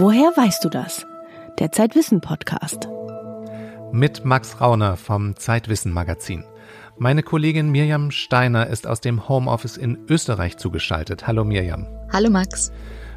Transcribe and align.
Woher 0.00 0.30
weißt 0.36 0.64
du 0.64 0.68
das? 0.68 1.04
Der 1.58 1.72
Zeitwissen 1.72 2.20
Podcast. 2.20 2.88
Mit 3.90 4.24
Max 4.24 4.60
Rauner 4.60 4.96
vom 4.96 5.34
Zeitwissen 5.34 5.92
Magazin. 5.92 6.44
Meine 6.98 7.24
Kollegin 7.24 7.72
Mirjam 7.72 8.12
Steiner 8.12 8.68
ist 8.68 8.86
aus 8.86 9.00
dem 9.00 9.28
Homeoffice 9.28 9.76
in 9.76 9.98
Österreich 10.08 10.56
zugeschaltet. 10.56 11.26
Hallo 11.26 11.44
Mirjam. 11.44 11.88
Hallo 12.12 12.30
Max. 12.30 12.70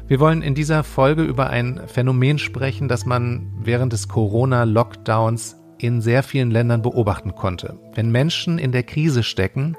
Wir 0.08 0.18
wollen 0.18 0.42
in 0.42 0.56
dieser 0.56 0.82
Folge 0.82 1.22
über 1.22 1.50
ein 1.50 1.82
Phänomen 1.86 2.40
sprechen, 2.40 2.88
das 2.88 3.06
man 3.06 3.52
während 3.60 3.92
des 3.92 4.08
Corona-Lockdowns 4.08 5.60
in 5.78 6.00
sehr 6.00 6.24
vielen 6.24 6.50
Ländern 6.50 6.82
beobachten 6.82 7.36
konnte. 7.36 7.78
Wenn 7.94 8.10
Menschen 8.10 8.58
in 8.58 8.72
der 8.72 8.82
Krise 8.82 9.22
stecken, 9.22 9.76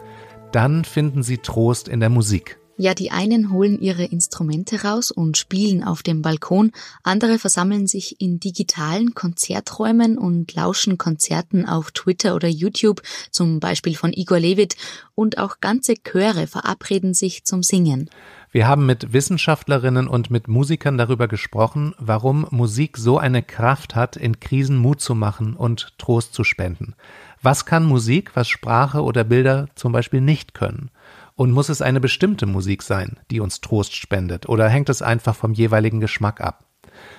dann 0.54 0.86
finden 0.86 1.22
sie 1.22 1.40
Trost 1.40 1.90
in 1.90 2.00
der 2.00 2.10
Musik. 2.10 2.62
Ja, 2.84 2.94
die 2.94 3.12
einen 3.12 3.50
holen 3.50 3.80
ihre 3.80 4.04
Instrumente 4.04 4.84
raus 4.84 5.10
und 5.10 5.38
spielen 5.38 5.86
auf 5.86 6.04
dem 6.04 6.22
Balkon, 6.22 6.74
andere 7.02 7.40
versammeln 7.40 7.88
sich 7.88 8.20
in 8.20 8.42
digitalen 8.42 9.14
Konzerträumen 9.14 10.18
und 10.18 10.54
lauschen 10.54 10.98
Konzerten 10.98 11.66
auf 11.66 11.92
Twitter 11.92 12.36
oder 12.36 12.50
YouTube, 12.50 13.02
zum 13.32 13.62
Beispiel 13.62 13.96
von 13.96 14.12
Igor 14.12 14.38
Levit, 14.38 14.76
und 15.16 15.38
auch 15.38 15.62
ganze 15.62 15.94
Chöre 15.94 16.46
verabreden 16.46 17.14
sich 17.14 17.46
zum 17.46 17.64
Singen. 17.64 18.10
Wir 18.52 18.68
haben 18.68 18.86
mit 18.86 19.14
Wissenschaftlerinnen 19.14 20.10
und 20.10 20.30
mit 20.30 20.50
Musikern 20.50 20.98
darüber 20.98 21.30
gesprochen, 21.30 21.96
warum 22.00 22.46
Musik 22.52 22.98
so 22.98 23.18
eine 23.18 23.44
Kraft 23.44 23.96
hat, 23.96 24.18
in 24.18 24.42
Krisen 24.42 24.76
Mut 24.76 25.00
zu 25.00 25.16
machen 25.16 25.56
und 25.56 25.94
Trost 25.98 26.34
zu 26.34 26.44
spenden. 26.44 26.96
Was 27.42 27.66
kann 27.66 27.86
Musik, 27.86 28.32
was 28.36 28.50
Sprache 28.50 29.04
oder 29.04 29.24
Bilder 29.24 29.70
zum 29.76 29.94
Beispiel 29.94 30.20
nicht 30.20 30.54
können? 30.54 30.92
Und 31.36 31.52
muss 31.52 31.70
es 31.70 31.82
eine 31.82 32.00
bestimmte 32.00 32.46
Musik 32.46 32.84
sein, 32.84 33.20
die 33.32 33.40
uns 33.40 33.60
Trost 33.62 33.96
spendet, 33.96 34.48
oder 34.48 34.70
hängt 34.70 34.90
es 34.90 35.02
einfach 35.02 35.36
vom 35.36 35.54
jeweiligen 35.54 36.00
Geschmack 36.00 36.42
ab? 36.42 36.66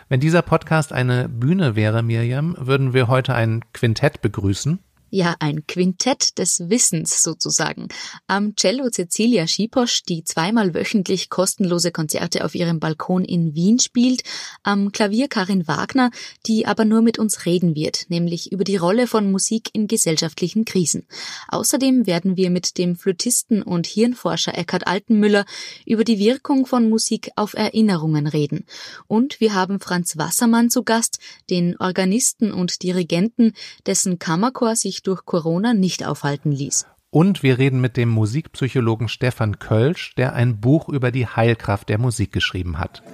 Wenn 0.09 0.21
dieser 0.21 0.43
Podcast 0.43 0.93
eine 0.93 1.29
Bühne 1.29 1.75
wäre, 1.75 2.03
Miriam, 2.03 2.57
würden 2.59 2.93
wir 2.93 3.09
heute 3.09 3.35
ein 3.35 3.65
Quintett 3.73 4.23
begrüßen, 4.23 4.79
ja, 5.15 5.37
ein 5.39 5.65
Quintett 5.69 6.39
des 6.39 6.69
Wissens 6.69 7.23
sozusagen. 7.23 7.87
Am 8.27 8.57
Cello 8.57 8.91
Cecilia 8.91 9.47
Schiposch, 9.47 10.03
die 10.03 10.25
zweimal 10.25 10.75
wöchentlich 10.75 11.31
kostenlose 11.31 11.93
Konzerte 11.93 12.45
auf 12.45 12.57
ihrem 12.57 12.81
Balkon 12.81 13.25
in 13.25 13.55
Wien 13.55 13.79
spielt, 13.79 14.25
am 14.65 14.91
Klavier 14.91 15.29
Karin 15.29 15.69
Wagner, 15.69 16.11
die 16.47 16.67
aber 16.67 16.85
nur 16.85 17.01
mit 17.01 17.21
uns 17.21 17.47
reden 17.47 17.77
wird, 17.77 18.07
nämlich 18.09 18.51
über 18.51 18.65
die 18.65 18.75
Rolle 18.75 19.07
von 19.07 19.31
Musik 19.31 19.71
in 19.73 19.87
gesellschaftlichen 19.87 20.65
Krisen. 20.65 21.07
Außerdem 21.47 22.09
werden 22.09 22.37
wir 22.37 22.51
mit 22.51 22.77
dem 22.77 22.97
Flötisten 22.97 23.63
und 23.63 23.87
Hirnforscher 23.87 24.59
Eckhard 24.59 24.89
Altenmüller 24.89 25.45
über 25.87 26.03
die 26.03 26.19
Wirkung 26.19 26.67
von 26.67 26.89
Musik 26.89 27.31
auf 27.37 27.55
Erinnerungen 27.55 28.27
reden. 28.27 28.67
Und 29.07 29.39
wir 29.39 29.55
haben 29.55 29.79
Franz 29.79 30.19
Wassermann 30.19 30.71
zu 30.71 30.83
Gast, 30.83 31.21
den 31.51 31.77
Organisten 31.79 32.53
und 32.53 32.83
Dirigenten, 32.83 33.53
dessen 33.87 34.19
Kammerchor 34.19 34.75
sich 34.75 35.04
durch 35.05 35.25
Corona 35.25 35.73
nicht 35.75 36.05
aufhalten 36.05 36.51
ließ. 36.51 36.87
Und 37.11 37.45
wir 37.45 37.59
reden 37.59 37.81
mit 37.81 37.97
dem 37.97 38.09
Musikpsychologen 38.09 39.07
Stefan 39.07 39.61
Kölsch, 39.61 40.17
der 40.17 40.33
ein 40.33 40.61
Buch 40.61 40.89
über 40.89 41.13
die 41.13 41.29
Heilkraft 41.29 41.89
der 41.89 41.99
Musik 41.99 42.33
geschrieben 42.33 42.81
hat. 42.81 43.05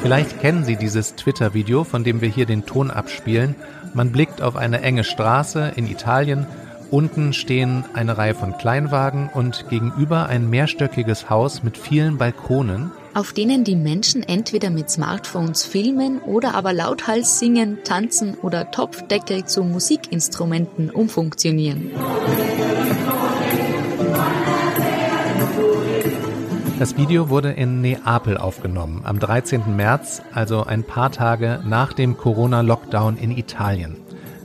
Vielleicht 0.00 0.40
kennen 0.40 0.64
Sie 0.64 0.76
dieses 0.76 1.16
Twitter-Video, 1.16 1.82
von 1.84 2.04
dem 2.04 2.20
wir 2.20 2.28
hier 2.28 2.46
den 2.46 2.64
Ton 2.64 2.90
abspielen. 2.90 3.56
Man 3.94 4.12
blickt 4.12 4.40
auf 4.42 4.54
eine 4.54 4.80
enge 4.80 5.02
Straße 5.02 5.72
in 5.74 5.86
Italien 5.90 6.46
Unten 6.90 7.34
stehen 7.34 7.84
eine 7.92 8.16
Reihe 8.16 8.34
von 8.34 8.56
Kleinwagen 8.56 9.28
und 9.34 9.68
gegenüber 9.68 10.26
ein 10.26 10.48
mehrstöckiges 10.48 11.28
Haus 11.28 11.62
mit 11.62 11.76
vielen 11.76 12.16
Balkonen, 12.16 12.90
auf 13.12 13.32
denen 13.32 13.62
die 13.62 13.76
Menschen 13.76 14.22
entweder 14.22 14.70
mit 14.70 14.88
Smartphones 14.88 15.64
filmen 15.64 16.20
oder 16.20 16.54
aber 16.54 16.72
lauthals 16.72 17.38
singen, 17.38 17.78
tanzen 17.84 18.34
oder 18.40 18.70
Topfdeckel 18.70 19.44
zu 19.44 19.64
Musikinstrumenten 19.64 20.88
umfunktionieren. 20.88 21.90
Das 26.78 26.96
Video 26.96 27.28
wurde 27.28 27.50
in 27.50 27.80
Neapel 27.82 28.38
aufgenommen, 28.38 29.02
am 29.04 29.18
13. 29.18 29.76
März, 29.76 30.22
also 30.32 30.64
ein 30.64 30.84
paar 30.84 31.10
Tage 31.10 31.60
nach 31.64 31.92
dem 31.92 32.16
Corona-Lockdown 32.16 33.16
in 33.16 33.36
Italien. 33.36 33.96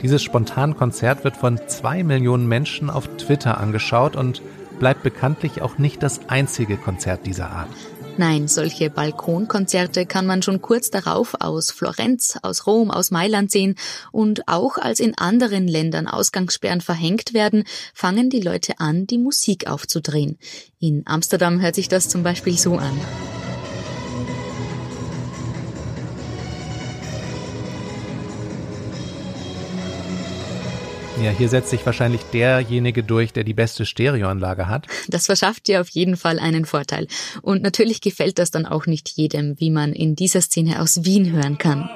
Dieses 0.04 0.22
Spontankonzert 0.22 1.24
wird 1.24 1.38
von 1.38 1.60
zwei 1.68 2.04
Millionen 2.04 2.46
Menschen 2.46 2.90
auf 2.90 3.08
Twitter 3.18 3.58
angeschaut 3.58 4.18
und 4.18 4.42
bleibt 4.78 5.02
bekanntlich 5.02 5.62
auch 5.62 5.78
nicht 5.78 6.04
das 6.04 6.28
einzige 6.28 6.76
Konzert 6.76 7.26
dieser 7.26 7.50
Art. 7.50 7.70
Nein, 8.18 8.48
solche 8.48 8.90
Balkonkonzerte 8.90 10.06
kann 10.06 10.28
man 10.28 10.44
schon 10.44 10.62
kurz 10.62 10.92
darauf 10.92 11.36
aus 11.40 11.72
Florenz, 11.72 12.38
aus 12.44 12.68
Rom, 12.68 12.92
aus 12.92 13.10
Mailand 13.10 13.50
sehen 13.50 13.76
und 14.12 14.48
auch 14.48 14.78
als 14.78 15.00
in 15.00 15.18
anderen 15.18 15.68
Ländern 15.68 16.08
Ausgangssperren 16.08 16.82
verhängt 16.82 17.34
werden, 17.34 17.64
fangen 17.94 18.30
die 18.30 18.42
Leute 18.42 18.80
an, 18.80 19.08
die 19.08 19.18
Musik 19.18 19.68
aufzudrehen. 19.68 20.38
In 20.80 21.04
Amsterdam 21.06 21.62
hört 21.62 21.76
sich 21.76 21.88
das 21.88 22.10
zum 22.10 22.24
Beispiel 22.24 22.58
so 22.58 22.76
an. 22.76 23.00
Ja, 31.22 31.30
hier 31.32 31.48
setzt 31.48 31.70
sich 31.70 31.86
wahrscheinlich 31.86 32.22
derjenige 32.34 33.04
durch, 33.04 33.34
der 33.34 33.44
die 33.44 33.54
beste 33.54 33.86
Stereoanlage 33.86 34.68
hat. 34.68 34.88
Das 35.08 35.28
verschafft 35.28 35.68
dir 35.68 35.80
auf 35.82 35.90
jeden 35.90 36.18
Fall 36.18 36.40
einen 36.40 36.66
Vorteil. 36.66 37.08
Und 37.42 37.62
natürlich 37.62 38.02
gefällt 38.02 38.40
das 38.40 38.52
dann 38.52 38.66
auch 38.66 38.88
nicht 38.88 39.10
jedem, 39.10 39.60
wie 39.60 39.70
man 39.70 39.94
in 39.94 40.16
dieser 40.16 40.42
Szene 40.42 40.82
aus 40.82 41.06
Wien 41.06 41.32
hören 41.32 41.58
kann. 41.58 41.90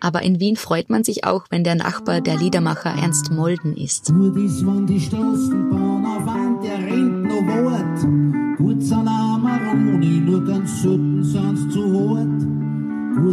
Aber 0.00 0.22
in 0.22 0.38
Wien 0.38 0.56
freut 0.56 0.90
man 0.90 1.02
sich 1.02 1.24
auch, 1.24 1.46
wenn 1.48 1.64
der 1.64 1.76
Nachbar 1.76 2.20
der 2.20 2.36
Liedermacher 2.36 2.90
Ernst 2.90 3.30
Molden 3.30 3.74
ist. 3.74 4.12
Gut 4.12 4.36
ist, 4.36 4.64
wenn 4.64 4.86
die 4.86 5.00
Straßenbahn 5.00 6.03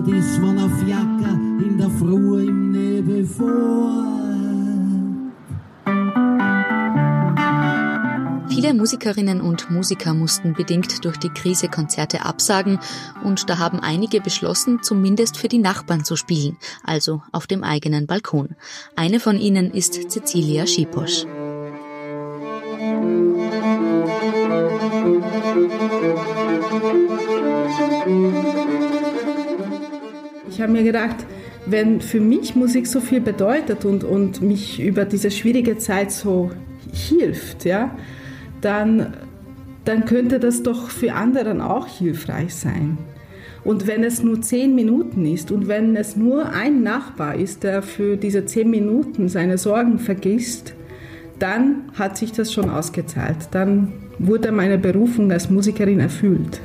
Gut 0.03 0.15
ist, 0.15 0.41
wenn 0.41 0.57
auf 0.57 0.87
Jacker 0.87 1.33
in 1.59 1.77
der 1.77 1.89
Früh 1.89 2.47
im 2.47 2.71
Nebel 2.71 3.25
fährt. 3.25 4.11
Viele 8.49 8.73
Musikerinnen 8.73 9.41
und 9.41 9.69
Musiker 9.69 10.13
mussten 10.13 10.53
bedingt 10.53 11.05
durch 11.05 11.17
die 11.17 11.29
Krise 11.29 11.67
Konzerte 11.67 12.25
absagen 12.25 12.79
und 13.23 13.49
da 13.49 13.59
haben 13.59 13.79
einige 13.79 14.21
beschlossen, 14.21 14.79
zumindest 14.81 15.37
für 15.37 15.47
die 15.47 15.59
Nachbarn 15.59 16.03
zu 16.03 16.15
spielen, 16.15 16.57
also 16.83 17.21
auf 17.31 17.45
dem 17.45 17.63
eigenen 17.63 18.07
Balkon. 18.07 18.55
Eine 18.95 19.19
von 19.19 19.37
ihnen 19.37 19.71
ist 19.71 20.09
Cecilia 20.09 20.65
Schiposch. 20.65 21.25
Ich 30.61 30.63
habe 30.63 30.73
mir 30.73 30.83
gedacht, 30.83 31.15
wenn 31.65 32.01
für 32.01 32.19
mich 32.19 32.55
Musik 32.55 32.85
so 32.85 32.99
viel 32.99 33.19
bedeutet 33.19 33.83
und, 33.83 34.03
und 34.03 34.43
mich 34.43 34.79
über 34.79 35.05
diese 35.05 35.31
schwierige 35.31 35.79
Zeit 35.79 36.11
so 36.11 36.51
hilft, 36.93 37.65
ja, 37.65 37.97
dann, 38.61 39.17
dann 39.85 40.05
könnte 40.05 40.39
das 40.39 40.61
doch 40.61 40.91
für 40.91 41.13
anderen 41.13 41.61
auch 41.61 41.87
hilfreich 41.87 42.53
sein. 42.53 42.99
Und 43.63 43.87
wenn 43.87 44.03
es 44.03 44.21
nur 44.21 44.39
zehn 44.43 44.75
Minuten 44.75 45.25
ist 45.25 45.49
und 45.49 45.67
wenn 45.67 45.95
es 45.95 46.15
nur 46.15 46.53
ein 46.53 46.83
Nachbar 46.83 47.33
ist, 47.33 47.63
der 47.63 47.81
für 47.81 48.15
diese 48.15 48.45
zehn 48.45 48.69
Minuten 48.69 49.29
seine 49.29 49.57
Sorgen 49.57 49.97
vergisst, 49.97 50.75
dann 51.39 51.85
hat 51.95 52.17
sich 52.17 52.33
das 52.33 52.53
schon 52.53 52.69
ausgezahlt. 52.69 53.49
Dann 53.49 53.93
wurde 54.19 54.51
meine 54.51 54.77
Berufung 54.77 55.31
als 55.31 55.49
Musikerin 55.49 55.99
erfüllt. 55.99 56.61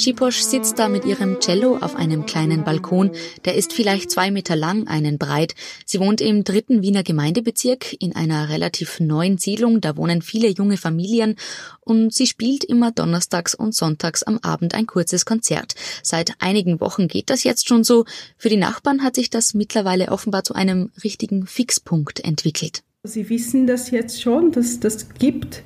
Schiposch 0.00 0.40
sitzt 0.40 0.78
da 0.78 0.88
mit 0.88 1.04
ihrem 1.04 1.40
Cello 1.40 1.76
auf 1.76 1.94
einem 1.94 2.24
kleinen 2.24 2.64
Balkon. 2.64 3.10
Der 3.44 3.54
ist 3.54 3.74
vielleicht 3.74 4.10
zwei 4.10 4.30
Meter 4.30 4.56
lang, 4.56 4.88
einen 4.88 5.18
breit. 5.18 5.54
Sie 5.84 6.00
wohnt 6.00 6.22
im 6.22 6.42
dritten 6.42 6.80
Wiener 6.80 7.02
Gemeindebezirk 7.02 7.94
in 8.00 8.16
einer 8.16 8.48
relativ 8.48 8.98
neuen 8.98 9.36
Siedlung. 9.36 9.82
Da 9.82 9.98
wohnen 9.98 10.22
viele 10.22 10.48
junge 10.48 10.78
Familien 10.78 11.36
und 11.80 12.14
sie 12.14 12.26
spielt 12.26 12.64
immer 12.64 12.92
donnerstags 12.92 13.54
und 13.54 13.74
sonntags 13.74 14.22
am 14.22 14.38
Abend 14.38 14.74
ein 14.74 14.86
kurzes 14.86 15.26
Konzert. 15.26 15.74
Seit 16.02 16.32
einigen 16.38 16.80
Wochen 16.80 17.06
geht 17.06 17.28
das 17.28 17.44
jetzt 17.44 17.68
schon 17.68 17.84
so. 17.84 18.06
Für 18.38 18.48
die 18.48 18.56
Nachbarn 18.56 19.02
hat 19.02 19.16
sich 19.16 19.28
das 19.28 19.52
mittlerweile 19.52 20.08
offenbar 20.08 20.44
zu 20.44 20.54
einem 20.54 20.90
richtigen 21.04 21.46
Fixpunkt 21.46 22.20
entwickelt. 22.20 22.82
Sie 23.02 23.28
wissen 23.28 23.66
das 23.66 23.90
jetzt 23.90 24.22
schon, 24.22 24.50
dass 24.50 24.80
das 24.80 25.10
gibt. 25.18 25.62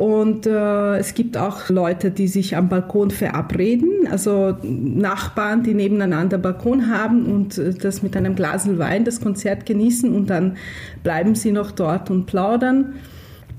Und 0.00 0.46
äh, 0.46 0.96
es 0.96 1.12
gibt 1.12 1.36
auch 1.36 1.68
Leute, 1.68 2.10
die 2.10 2.26
sich 2.26 2.56
am 2.56 2.70
Balkon 2.70 3.10
verabreden, 3.10 4.08
also 4.10 4.56
Nachbarn, 4.62 5.62
die 5.62 5.74
nebeneinander 5.74 6.38
Balkon 6.38 6.88
haben 6.88 7.26
und 7.26 7.58
äh, 7.58 7.74
das 7.74 8.02
mit 8.02 8.16
einem 8.16 8.34
Glas 8.34 8.66
Wein 8.78 9.04
das 9.04 9.20
Konzert 9.20 9.66
genießen 9.66 10.10
und 10.10 10.30
dann 10.30 10.56
bleiben 11.02 11.34
sie 11.34 11.52
noch 11.52 11.70
dort 11.70 12.08
und 12.08 12.24
plaudern. 12.24 12.94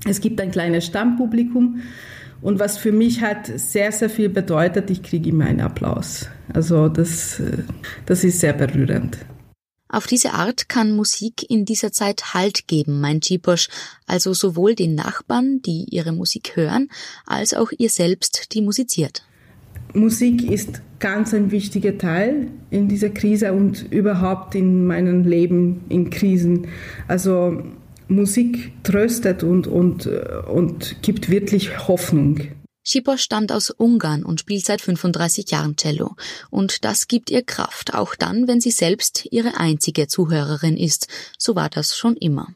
Es 0.04 0.20
gibt 0.20 0.40
ein 0.40 0.50
kleines 0.50 0.84
Stammpublikum. 0.84 1.82
Und 2.40 2.58
was 2.58 2.76
für 2.76 2.90
mich 2.90 3.22
halt 3.22 3.46
sehr, 3.46 3.92
sehr 3.92 4.10
viel 4.10 4.28
bedeutet, 4.28 4.90
ich 4.90 5.04
kriege 5.04 5.30
immer 5.30 5.44
einen 5.44 5.60
Applaus. 5.60 6.28
Also 6.52 6.88
das, 6.88 7.38
äh, 7.38 7.58
das 8.04 8.24
ist 8.24 8.40
sehr 8.40 8.54
berührend. 8.54 9.16
Auf 9.92 10.06
diese 10.06 10.32
Art 10.32 10.70
kann 10.70 10.96
Musik 10.96 11.48
in 11.50 11.66
dieser 11.66 11.92
Zeit 11.92 12.32
Halt 12.32 12.66
geben, 12.66 13.02
meint 13.02 13.28
Jiposch, 13.28 13.68
also 14.06 14.32
sowohl 14.32 14.74
den 14.74 14.94
Nachbarn, 14.94 15.60
die 15.60 15.84
ihre 15.90 16.12
Musik 16.12 16.56
hören, 16.56 16.88
als 17.26 17.52
auch 17.52 17.70
ihr 17.76 17.90
selbst, 17.90 18.54
die 18.54 18.62
musiziert. 18.62 19.22
Musik 19.92 20.50
ist 20.50 20.80
ganz 20.98 21.34
ein 21.34 21.50
wichtiger 21.50 21.98
Teil 21.98 22.48
in 22.70 22.88
dieser 22.88 23.10
Krise 23.10 23.52
und 23.52 23.92
überhaupt 23.92 24.54
in 24.54 24.86
meinem 24.86 25.24
Leben 25.24 25.84
in 25.90 26.08
Krisen. 26.08 26.68
Also 27.06 27.62
Musik 28.08 28.72
tröstet 28.84 29.42
und, 29.42 29.66
und, 29.66 30.06
und 30.06 31.02
gibt 31.02 31.28
wirklich 31.28 31.86
Hoffnung. 31.86 32.40
Schipor 32.84 33.18
stammt 33.18 33.52
aus 33.52 33.70
Ungarn 33.70 34.24
und 34.24 34.40
spielt 34.40 34.64
seit 34.64 34.80
35 34.80 35.50
Jahren 35.50 35.76
Cello. 35.76 36.16
Und 36.50 36.84
das 36.84 37.06
gibt 37.08 37.30
ihr 37.30 37.42
Kraft, 37.42 37.94
auch 37.94 38.14
dann, 38.14 38.48
wenn 38.48 38.60
sie 38.60 38.70
selbst 38.72 39.28
ihre 39.30 39.58
einzige 39.58 40.08
Zuhörerin 40.08 40.76
ist. 40.76 41.06
So 41.38 41.54
war 41.54 41.68
das 41.68 41.96
schon 41.96 42.16
immer. 42.16 42.48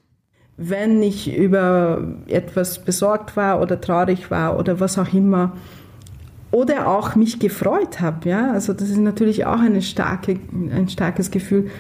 Wenn 0.57 1.03
ich 1.03 1.33
über 1.33 2.17
etwas 2.27 2.85
besorgt 2.85 3.37
war 3.37 3.61
oder 3.61 3.81
traurig 3.81 4.31
war 4.31 4.59
oder 4.59 4.81
was 4.81 4.99
auch 4.99 5.13
immer, 5.13 5.57
oder 6.51 6.89
auch 6.89 7.17
mich 7.17 7.39
gefreut 7.39 8.01
habe, 8.01 8.29
ja, 8.29 8.53
also 8.53 8.73
das 8.73 8.89
ist 8.89 8.97
natürlich 8.97 9.45
auch 9.45 9.61
eine 9.61 9.83
starke, 9.83 10.39
ein 10.53 10.89
starkes 10.89 11.31
Gefühl, 11.31 11.71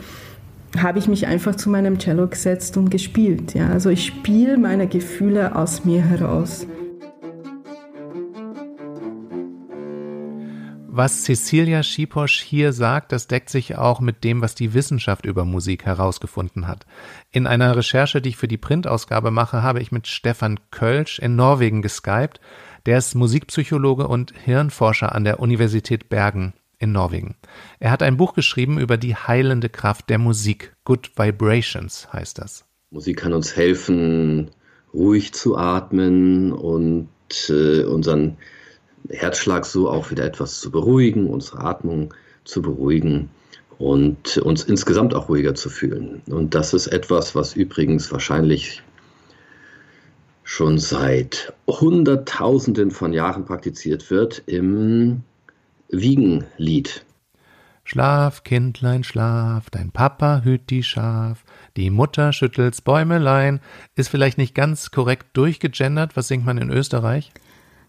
habe 0.77 0.99
ich 0.99 1.09
mich 1.09 1.27
einfach 1.27 1.55
zu 1.55 1.71
meinem 1.71 1.99
Cello 1.99 2.27
gesetzt 2.27 2.77
und 2.77 2.91
gespielt, 2.91 3.55
ja. 3.55 3.71
Also 3.71 3.89
ich 3.89 4.05
spiele 4.05 4.59
meine 4.59 4.87
Gefühle 4.87 5.57
aus 5.57 5.85
mir 5.85 6.03
heraus. 6.03 6.67
Was 10.99 11.25
Cecilia 11.25 11.83
Schiposch 11.83 12.41
hier 12.41 12.73
sagt, 12.73 13.13
das 13.13 13.27
deckt 13.27 13.51
sich 13.51 13.77
auch 13.77 14.01
mit 14.01 14.25
dem, 14.25 14.41
was 14.41 14.55
die 14.55 14.73
Wissenschaft 14.73 15.27
über 15.27 15.45
Musik 15.45 15.85
herausgefunden 15.85 16.67
hat. 16.67 16.87
In 17.31 17.47
einer 17.47 17.77
Recherche, 17.77 18.23
die 18.23 18.31
ich 18.31 18.39
für 18.39 18.49
die 18.49 18.57
Printausgabe 18.57 19.31
mache, 19.31 19.63
habe 19.63 19.81
ich 19.81 19.93
mit 19.93 20.07
Stefan 20.07 20.59
Kölsch 20.71 21.19
in 21.19 21.37
Norwegen 21.37 21.83
geskypt. 21.83 22.41
Der 22.87 22.97
ist 22.97 23.15
Musikpsychologe 23.15 24.09
und 24.09 24.33
Hirnforscher 24.43 25.15
an 25.15 25.25
der 25.25 25.39
Universität 25.39 26.09
Bergen 26.09 26.55
in 26.79 26.93
Norwegen. 26.93 27.37
Er 27.79 27.91
hat 27.91 28.03
ein 28.03 28.17
Buch 28.17 28.33
geschrieben 28.33 28.79
über 28.79 28.97
die 28.97 29.17
heilende 29.17 29.69
Kraft 29.69 30.09
der 30.09 30.17
Musik. 30.17 30.75
Good 30.85 31.11
Vibrations 31.15 32.11
heißt 32.11 32.39
das. 32.39 32.65
Musik 32.89 33.19
kann 33.19 33.35
uns 33.35 33.55
helfen, 33.55 34.51
ruhig 34.95 35.35
zu 35.35 35.59
atmen 35.59 36.53
und 36.53 37.11
äh, 37.51 37.85
unseren 37.85 38.39
Herzschlag 39.11 39.65
so 39.65 39.89
auch 39.91 40.11
wieder 40.11 40.25
etwas 40.25 40.61
zu 40.61 40.71
beruhigen, 40.71 41.29
unsere 41.29 41.61
Atmung 41.61 42.13
zu 42.45 42.63
beruhigen 42.63 43.31
und 43.79 44.39
uns 44.39 44.65
insgesamt 44.65 45.15
auch 45.15 45.29
ruhiger 45.29 45.55
zu 45.55 45.69
fühlen. 45.69 46.23
Und 46.31 46.55
das 46.55 46.75
ist 46.75 46.89
etwas, 46.89 47.35
was 47.35 47.55
übrigens 47.55 48.11
wahrscheinlich 48.13 48.83
schon 50.45 50.79
seit 50.79 51.53
Hunderttausenden 51.67 52.91
von 52.91 53.13
Jahren 53.13 53.45
praktiziert 53.45 54.11
wird 54.11 54.43
im 54.47 55.23
Wiegenlied. 55.89 57.05
Schlaf, 57.85 58.43
Kindlein, 58.43 59.05
schlaf, 59.05 59.71
dein 59.71 59.93
Papa 59.93 60.43
hüt 60.43 60.71
die 60.71 60.83
Schaf, 60.83 61.45
die 61.77 61.91
Mutter 61.91 62.33
schüttelt's 62.33 62.81
Bäumelein. 62.81 63.61
Ist 63.95 64.09
vielleicht 64.09 64.39
nicht 64.39 64.57
ganz 64.57 64.91
korrekt 64.91 65.27
durchgegendert. 65.35 66.17
Was 66.17 66.27
singt 66.27 66.45
man 66.45 66.59
in 66.59 66.71
Österreich? 66.71 67.31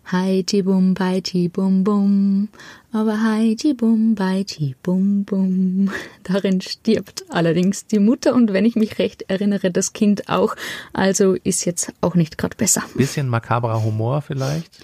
Heiti 0.09 0.61
bum 0.61 0.93
beiti 0.93 1.49
bum 1.49 1.83
bum, 1.83 2.47
aber 2.93 3.21
heiti 3.23 3.73
bum 3.73 4.15
beiti 4.15 4.75
bum 4.81 5.25
bum. 5.25 5.91
Darin 6.23 6.61
stirbt 6.61 7.25
allerdings 7.27 7.87
die 7.87 7.99
Mutter 7.99 8.33
und 8.33 8.53
wenn 8.53 8.63
ich 8.63 8.75
mich 8.75 8.99
recht 8.99 9.23
erinnere, 9.27 9.69
das 9.69 9.91
Kind 9.91 10.29
auch. 10.29 10.55
Also 10.93 11.33
ist 11.33 11.65
jetzt 11.65 11.91
auch 11.99 12.15
nicht 12.15 12.37
gerade 12.37 12.55
besser. 12.55 12.83
Bisschen 12.95 13.27
makabrer 13.27 13.83
Humor 13.83 14.21
vielleicht 14.21 14.79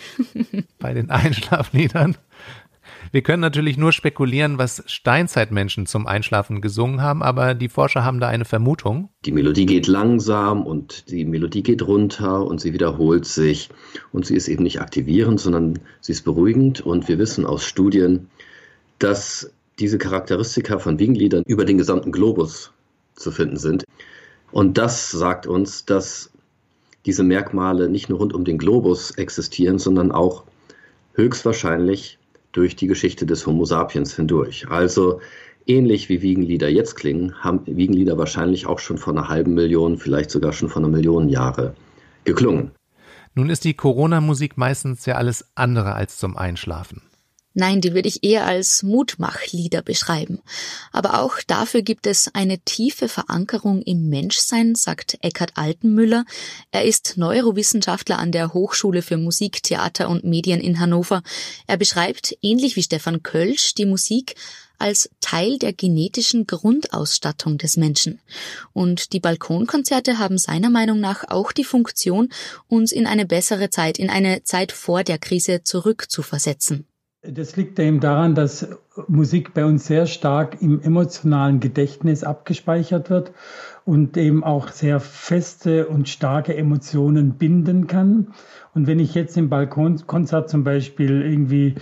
bei 0.80 0.94
den 0.94 1.10
Einschlafliedern. 1.10 2.18
Wir 3.14 3.22
können 3.22 3.42
natürlich 3.42 3.78
nur 3.78 3.92
spekulieren, 3.92 4.58
was 4.58 4.84
Steinzeitmenschen 4.88 5.86
zum 5.86 6.08
Einschlafen 6.08 6.62
gesungen 6.62 7.04
haben, 7.04 7.22
aber 7.22 7.54
die 7.54 7.70
Forscher 7.70 8.04
haben 8.04 8.20
da 8.20 8.28
eine 8.28 8.44
Vermutung. 8.44 9.10
Die 9.26 9.32
Melodie 9.32 9.68
geht 9.68 9.86
langsam 9.86 10.66
und 10.66 11.12
die 11.12 11.24
Melodie 11.24 11.62
geht 11.62 11.86
runter 11.86 12.44
und 12.44 12.60
sie 12.60 12.74
wiederholt 12.74 13.26
sich 13.26 13.70
und 14.14 14.26
sie 14.26 14.36
ist 14.36 14.48
eben 14.48 14.64
nicht 14.64 14.82
aktivierend, 14.82 15.40
sondern 15.40 15.78
sie 16.02 16.14
ist 16.14 16.24
beruhigend 16.24 16.82
und 16.82 17.08
wir 17.08 17.20
wissen 17.20 17.46
aus 17.46 17.68
Studien, 17.68 18.30
dass 18.98 19.52
diese 19.78 20.00
Charakteristika 20.00 20.80
von 20.80 20.98
Wiegenliedern 20.98 21.44
über 21.46 21.66
den 21.66 21.78
gesamten 21.78 22.12
Globus 22.12 22.72
zu 23.14 23.30
finden 23.30 23.58
sind. 23.58 23.84
Und 24.52 24.80
das 24.80 25.12
sagt 25.12 25.46
uns, 25.46 25.86
dass 25.86 26.32
diese 27.06 27.22
Merkmale 27.22 27.90
nicht 27.90 28.10
nur 28.10 28.18
rund 28.18 28.34
um 28.34 28.44
den 28.44 28.58
Globus 28.58 29.12
existieren, 29.12 29.78
sondern 29.78 30.12
auch 30.12 30.46
höchstwahrscheinlich 31.14 32.18
durch 32.54 32.76
die 32.76 32.88
Geschichte 32.88 33.26
des 33.26 33.46
Homo 33.46 33.66
sapiens 33.66 34.16
hindurch. 34.16 34.68
Also 34.70 35.20
ähnlich 35.66 36.08
wie 36.10 36.22
Wiegenlieder 36.22 36.70
jetzt 36.70 36.96
klingen, 36.96 37.36
haben 37.44 37.62
Wiegenlieder 37.66 38.18
wahrscheinlich 38.18 38.66
auch 38.66 38.80
schon 38.80 38.98
vor 38.98 39.14
einer 39.14 39.28
halben 39.28 39.54
Million, 39.54 39.98
vielleicht 39.98 40.32
sogar 40.32 40.54
schon 40.54 40.70
vor 40.70 40.82
einer 40.82 40.90
Million 40.90 41.30
Jahre 41.30 41.76
geklungen. 42.24 42.72
Nun 43.36 43.50
ist 43.50 43.66
die 43.66 43.74
Corona-Musik 43.74 44.58
meistens 44.58 45.06
ja 45.06 45.16
alles 45.16 45.52
andere 45.56 45.94
als 45.94 46.18
zum 46.18 46.38
Einschlafen. 46.38 47.02
Nein, 47.56 47.82
die 47.82 47.94
würde 47.94 48.08
ich 48.08 48.24
eher 48.24 48.46
als 48.46 48.82
Mutmachlieder 48.82 49.84
beschreiben. 49.84 50.40
Aber 50.92 51.22
auch 51.22 51.36
dafür 51.46 51.84
gibt 51.84 52.08
es 52.08 52.34
eine 52.34 52.58
tiefe 52.60 53.08
Verankerung 53.08 53.84
im 53.84 54.10
Menschsein, 54.10 54.74
sagt 54.74 55.18
Eckhard 55.22 55.52
Altenmüller. 55.56 56.26
Er 56.72 56.84
ist 56.84 57.14
Neurowissenschaftler 57.18 58.18
an 58.18 58.32
der 58.32 58.54
Hochschule 58.54 59.04
für 59.04 59.18
Musik, 59.18 59.62
Theater 59.62 60.10
und 60.10 60.24
Medien 60.24 60.62
in 60.62 60.80
Hannover. 60.80 61.22
Er 61.68 61.78
beschreibt, 61.78 62.36
ähnlich 62.42 62.76
wie 62.76 62.84
Stefan 62.84 63.22
Kölsch, 63.22 63.76
die 63.76 63.86
Musik 63.86 64.36
als 64.80 65.10
Teil 65.22 65.60
der 65.60 65.74
genetischen 65.74 66.48
Grundausstattung 66.48 67.60
des 67.60 67.78
Menschen. 67.78 68.20
Und 68.74 69.14
die 69.14 69.20
Balkonkonzerte 69.20 70.18
haben 70.18 70.40
seiner 70.40 70.72
Meinung 70.72 71.00
nach 71.00 71.24
auch 71.30 71.52
die 71.52 71.64
Funktion, 71.64 72.30
uns 72.68 72.92
in 72.92 73.06
eine 73.06 73.26
bessere 73.26 73.70
Zeit, 73.70 74.00
in 74.00 74.10
eine 74.10 74.44
Zeit 74.44 74.72
vor 74.72 75.04
der 75.04 75.20
Krise 75.20 75.64
zurückzuversetzen. 75.64 76.88
Das 77.26 77.56
liegt 77.56 77.80
eben 77.80 78.02
daran, 78.02 78.36
dass 78.36 78.68
Musik 79.08 79.54
bei 79.54 79.64
uns 79.64 79.88
sehr 79.88 80.08
stark 80.08 80.62
im 80.62 80.82
emotionalen 80.82 81.62
Gedächtnis 81.62 82.26
abgespeichert 82.26 83.10
wird 83.10 83.32
und 83.86 84.18
eben 84.18 84.44
auch 84.44 84.68
sehr 84.68 85.00
feste 85.00 85.88
und 85.88 86.10
starke 86.10 86.54
Emotionen 86.54 87.38
binden 87.38 87.88
kann. 87.88 88.34
Und 88.74 88.88
wenn 88.88 89.00
ich 89.00 89.16
jetzt 89.16 89.38
im 89.38 89.48
Balkonkonzert 89.48 90.50
zum 90.50 90.66
Beispiel 90.66 91.22
irgendwie 91.22 91.76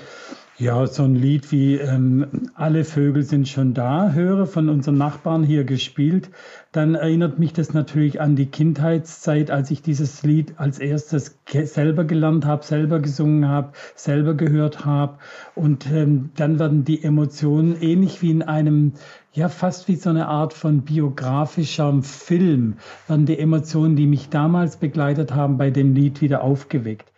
ja, 0.61 0.85
so 0.85 1.03
ein 1.03 1.15
Lied 1.15 1.51
wie 1.51 1.75
ähm, 1.77 2.51
Alle 2.53 2.83
Vögel 2.83 3.23
sind 3.23 3.47
schon 3.47 3.73
da 3.73 4.11
höre, 4.11 4.45
von 4.45 4.69
unseren 4.69 4.97
Nachbarn 4.97 5.43
hier 5.43 5.63
gespielt, 5.63 6.29
dann 6.71 6.93
erinnert 6.93 7.39
mich 7.39 7.51
das 7.51 7.73
natürlich 7.73 8.21
an 8.21 8.35
die 8.35 8.45
Kindheitszeit, 8.45 9.49
als 9.49 9.71
ich 9.71 9.81
dieses 9.81 10.21
Lied 10.21 10.53
als 10.57 10.77
erstes 10.77 11.39
selber 11.47 12.03
gelernt 12.03 12.45
habe, 12.45 12.63
selber 12.63 12.99
gesungen 12.99 13.47
habe, 13.47 13.71
selber 13.95 14.35
gehört 14.35 14.85
habe. 14.85 15.17
Und 15.55 15.91
ähm, 15.91 16.29
dann 16.35 16.59
werden 16.59 16.85
die 16.85 17.03
Emotionen 17.03 17.75
ähnlich 17.81 18.21
wie 18.21 18.29
in 18.29 18.43
einem, 18.43 18.93
ja, 19.33 19.49
fast 19.49 19.87
wie 19.87 19.95
so 19.95 20.11
eine 20.11 20.27
Art 20.27 20.53
von 20.53 20.83
biografischer 20.83 22.03
Film, 22.03 22.75
werden 23.07 23.25
die 23.25 23.39
Emotionen, 23.39 23.95
die 23.95 24.05
mich 24.05 24.29
damals 24.29 24.77
begleitet 24.77 25.33
haben, 25.33 25.57
bei 25.57 25.71
dem 25.71 25.95
Lied 25.95 26.21
wieder 26.21 26.43
aufgeweckt. 26.43 27.11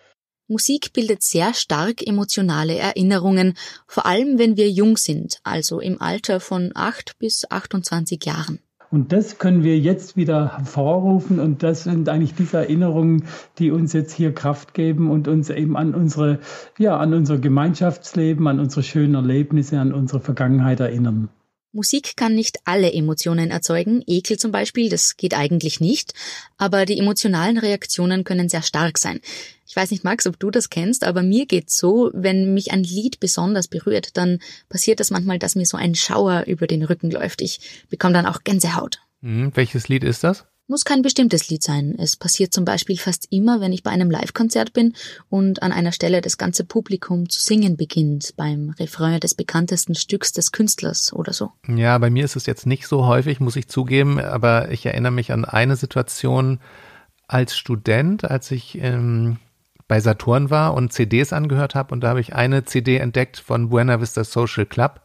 Musik 0.49 0.91
bildet 0.91 1.23
sehr 1.23 1.53
stark 1.53 2.05
emotionale 2.05 2.75
Erinnerungen, 2.77 3.53
vor 3.87 4.05
allem 4.05 4.37
wenn 4.37 4.57
wir 4.57 4.69
jung 4.69 4.97
sind, 4.97 5.39
also 5.43 5.79
im 5.79 6.01
Alter 6.01 6.41
von 6.41 6.71
8 6.75 7.17
bis 7.17 7.49
28 7.49 8.25
Jahren. 8.25 8.59
Und 8.91 9.11
das 9.11 9.39
können 9.39 9.63
wir 9.63 9.79
jetzt 9.79 10.17
wieder 10.17 10.57
hervorrufen 10.57 11.39
und 11.39 11.63
das 11.63 11.85
sind 11.85 12.09
eigentlich 12.09 12.35
diese 12.35 12.57
Erinnerungen, 12.57 13.23
die 13.57 13.71
uns 13.71 13.93
jetzt 13.93 14.13
hier 14.13 14.35
Kraft 14.35 14.73
geben 14.73 15.09
und 15.09 15.27
uns 15.27 15.49
eben 15.49 15.75
an 15.77 15.95
unsere, 15.95 16.39
ja, 16.77 16.97
an 16.97 17.13
unser 17.13 17.39
Gemeinschaftsleben, 17.39 18.45
an 18.47 18.59
unsere 18.59 18.83
schönen 18.83 19.15
Erlebnisse, 19.15 19.79
an 19.79 19.93
unsere 19.93 20.19
Vergangenheit 20.19 20.79
erinnern. 20.79 21.29
Musik 21.75 22.15
kann 22.15 22.35
nicht 22.35 22.59
alle 22.65 22.93
Emotionen 22.93 23.49
erzeugen, 23.49 24.03
Ekel 24.05 24.37
zum 24.37 24.51
Beispiel, 24.51 24.89
das 24.89 25.17
geht 25.17 25.33
eigentlich 25.33 25.79
nicht, 25.79 26.13
aber 26.57 26.85
die 26.85 26.99
emotionalen 26.99 27.57
Reaktionen 27.57 28.23
können 28.23 28.47
sehr 28.47 28.61
stark 28.61 28.99
sein. 28.99 29.21
Ich 29.67 29.75
weiß 29.75 29.89
nicht, 29.89 30.03
Max, 30.03 30.27
ob 30.27 30.39
du 30.39 30.51
das 30.51 30.69
kennst, 30.69 31.03
aber 31.03 31.23
mir 31.23 31.47
geht's 31.47 31.75
so, 31.75 32.11
wenn 32.13 32.53
mich 32.53 32.71
ein 32.71 32.83
Lied 32.83 33.19
besonders 33.19 33.67
berührt, 33.67 34.15
dann 34.17 34.37
passiert 34.69 34.99
das 34.99 35.09
manchmal, 35.09 35.39
dass 35.39 35.55
mir 35.55 35.65
so 35.65 35.75
ein 35.75 35.95
Schauer 35.95 36.43
über 36.45 36.67
den 36.67 36.83
Rücken 36.83 37.09
läuft. 37.09 37.41
Ich 37.41 37.59
bekomme 37.89 38.13
dann 38.13 38.27
auch 38.27 38.43
Gänsehaut. 38.43 38.99
Hm, 39.23 39.51
welches 39.55 39.87
Lied 39.87 40.03
ist 40.03 40.23
das? 40.23 40.45
Muss 40.67 40.85
kein 40.85 41.01
bestimmtes 41.01 41.49
Lied 41.49 41.61
sein. 41.61 41.93
Es 41.99 42.15
passiert 42.15 42.53
zum 42.53 42.63
Beispiel 42.63 42.97
fast 42.97 43.27
immer, 43.31 43.59
wenn 43.59 43.73
ich 43.73 43.83
bei 43.83 43.91
einem 43.91 44.09
Live-Konzert 44.09 44.71
bin 44.71 44.93
und 45.29 45.61
an 45.61 45.73
einer 45.73 45.91
Stelle 45.91 46.21
das 46.21 46.37
ganze 46.37 46.63
Publikum 46.63 47.27
zu 47.27 47.41
singen 47.41 47.75
beginnt, 47.75 48.33
beim 48.37 48.69
Refrain 48.79 49.19
des 49.19 49.35
bekanntesten 49.35 49.93
Stücks 49.93 50.31
des 50.31 50.53
Künstlers 50.53 51.11
oder 51.11 51.33
so. 51.33 51.51
Ja, 51.67 51.97
bei 51.97 52.09
mir 52.09 52.23
ist 52.23 52.37
es 52.37 52.45
jetzt 52.45 52.65
nicht 52.65 52.87
so 52.87 53.05
häufig, 53.05 53.41
muss 53.41 53.57
ich 53.57 53.67
zugeben, 53.67 54.21
aber 54.21 54.71
ich 54.71 54.85
erinnere 54.85 55.11
mich 55.11 55.33
an 55.33 55.43
eine 55.43 55.75
Situation 55.75 56.59
als 57.27 57.57
Student, 57.57 58.23
als 58.23 58.49
ich 58.49 58.77
ähm, 58.79 59.39
bei 59.89 59.99
Saturn 59.99 60.49
war 60.49 60.75
und 60.75 60.93
CDs 60.93 61.33
angehört 61.33 61.75
habe 61.75 61.93
und 61.93 62.01
da 62.01 62.09
habe 62.09 62.21
ich 62.21 62.35
eine 62.35 62.63
CD 62.63 62.97
entdeckt 62.97 63.37
von 63.37 63.67
Buena 63.67 63.99
Vista 63.99 64.23
Social 64.23 64.65
Club, 64.65 65.01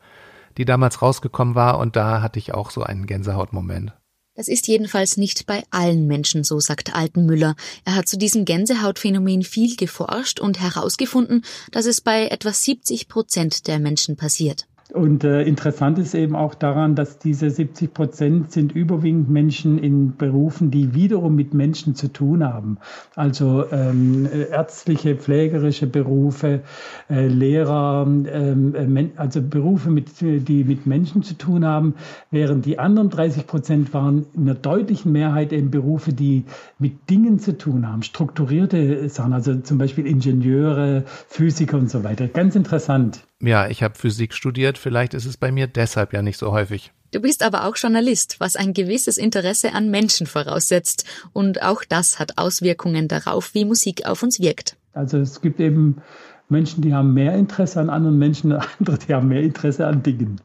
die 0.56 0.64
damals 0.64 1.02
rausgekommen 1.02 1.56
war 1.56 1.78
und 1.78 1.96
da 1.96 2.22
hatte 2.22 2.38
ich 2.38 2.54
auch 2.54 2.70
so 2.70 2.84
einen 2.84 3.06
Gänsehautmoment. 3.06 3.97
Das 4.38 4.46
ist 4.46 4.68
jedenfalls 4.68 5.16
nicht 5.16 5.46
bei 5.46 5.64
allen 5.72 6.06
Menschen 6.06 6.44
so, 6.44 6.60
sagt 6.60 6.94
Altenmüller. 6.94 7.56
Er 7.84 7.96
hat 7.96 8.06
zu 8.06 8.16
diesem 8.16 8.44
Gänsehautphänomen 8.44 9.42
viel 9.42 9.74
geforscht 9.74 10.38
und 10.38 10.60
herausgefunden, 10.60 11.44
dass 11.72 11.86
es 11.86 12.00
bei 12.00 12.28
etwa 12.28 12.52
70 12.52 13.08
Prozent 13.08 13.66
der 13.66 13.80
Menschen 13.80 14.14
passiert. 14.14 14.68
Und 14.94 15.22
äh, 15.22 15.42
interessant 15.42 15.98
ist 15.98 16.14
eben 16.14 16.34
auch 16.34 16.54
daran, 16.54 16.94
dass 16.94 17.18
diese 17.18 17.50
70 17.50 17.92
Prozent 17.92 18.52
sind 18.52 18.72
überwiegend 18.72 19.28
Menschen 19.28 19.76
in 19.78 20.16
Berufen, 20.16 20.70
die 20.70 20.94
wiederum 20.94 21.34
mit 21.34 21.52
Menschen 21.52 21.94
zu 21.94 22.08
tun 22.08 22.42
haben. 22.42 22.78
Also 23.14 23.66
ähm, 23.70 24.26
ärztliche, 24.50 25.14
pflegerische 25.14 25.86
Berufe, 25.86 26.60
äh, 27.10 27.26
Lehrer, 27.26 28.06
ähm, 28.06 28.74
äh, 28.96 29.08
also 29.16 29.42
Berufe, 29.42 29.90
mit, 29.90 30.08
die 30.22 30.64
mit 30.64 30.86
Menschen 30.86 31.22
zu 31.22 31.34
tun 31.34 31.66
haben, 31.66 31.94
während 32.30 32.64
die 32.64 32.78
anderen 32.78 33.10
30 33.10 33.46
Prozent 33.46 33.92
waren 33.92 34.24
in 34.34 34.42
einer 34.42 34.54
deutlichen 34.54 35.12
Mehrheit 35.12 35.52
eben 35.52 35.70
Berufe, 35.70 36.14
die 36.14 36.44
mit 36.78 37.10
Dingen 37.10 37.38
zu 37.40 37.58
tun 37.58 37.86
haben, 37.86 38.02
strukturierte 38.02 39.06
Sachen, 39.10 39.34
also 39.34 39.54
zum 39.56 39.76
Beispiel 39.76 40.06
Ingenieure, 40.06 41.04
Physiker 41.28 41.76
und 41.76 41.90
so 41.90 42.04
weiter. 42.04 42.26
Ganz 42.26 42.56
interessant. 42.56 43.27
Ja, 43.40 43.68
ich 43.68 43.82
habe 43.82 43.94
Physik 43.96 44.34
studiert, 44.34 44.78
vielleicht 44.78 45.14
ist 45.14 45.24
es 45.24 45.36
bei 45.36 45.52
mir 45.52 45.66
deshalb 45.68 46.12
ja 46.12 46.22
nicht 46.22 46.38
so 46.38 46.50
häufig. 46.52 46.92
Du 47.12 47.20
bist 47.20 47.42
aber 47.42 47.64
auch 47.64 47.76
Journalist, 47.76 48.36
was 48.38 48.56
ein 48.56 48.74
gewisses 48.74 49.16
Interesse 49.16 49.72
an 49.72 49.90
Menschen 49.90 50.26
voraussetzt. 50.26 51.06
Und 51.32 51.62
auch 51.62 51.82
das 51.88 52.18
hat 52.18 52.36
Auswirkungen 52.36 53.08
darauf, 53.08 53.54
wie 53.54 53.64
Musik 53.64 54.04
auf 54.06 54.22
uns 54.22 54.40
wirkt. 54.40 54.76
Also 54.92 55.18
es 55.18 55.40
gibt 55.40 55.58
eben 55.60 56.02
Menschen, 56.48 56.82
die 56.82 56.92
haben 56.92 57.14
mehr 57.14 57.34
Interesse 57.34 57.80
an 57.80 57.88
anderen 57.88 58.18
Menschen, 58.18 58.52
andere, 58.78 58.98
die 58.98 59.14
haben 59.14 59.28
mehr 59.28 59.42
Interesse 59.42 59.86
an 59.86 60.02
Dingen. 60.02 60.40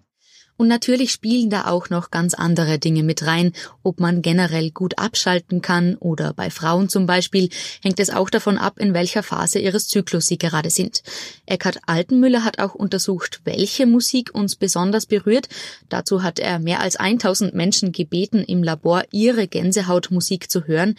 Und 0.55 0.67
natürlich 0.67 1.11
spielen 1.11 1.49
da 1.49 1.65
auch 1.65 1.89
noch 1.89 2.11
ganz 2.11 2.33
andere 2.33 2.79
Dinge 2.79 3.03
mit 3.03 3.25
rein. 3.25 3.53
Ob 3.81 3.99
man 3.99 4.21
generell 4.21 4.71
gut 4.71 4.97
abschalten 4.97 5.61
kann 5.61 5.95
oder 5.95 6.33
bei 6.33 6.49
Frauen 6.49 6.89
zum 6.89 7.05
Beispiel, 7.05 7.49
hängt 7.81 7.99
es 7.99 8.09
auch 8.09 8.29
davon 8.29 8.57
ab, 8.57 8.79
in 8.79 8.93
welcher 8.93 9.23
Phase 9.23 9.59
ihres 9.59 9.87
Zyklus 9.87 10.27
sie 10.27 10.37
gerade 10.37 10.69
sind. 10.69 11.01
Eckhard 11.45 11.79
Altenmüller 11.87 12.43
hat 12.43 12.59
auch 12.59 12.75
untersucht, 12.75 13.41
welche 13.45 13.85
Musik 13.85 14.33
uns 14.33 14.55
besonders 14.55 15.05
berührt. 15.05 15.49
Dazu 15.89 16.23
hat 16.23 16.39
er 16.39 16.59
mehr 16.59 16.81
als 16.81 16.95
1000 16.97 17.53
Menschen 17.53 17.91
gebeten, 17.91 18.39
im 18.39 18.63
Labor 18.63 19.03
ihre 19.11 19.47
Gänsehautmusik 19.47 20.51
zu 20.51 20.67
hören. 20.67 20.95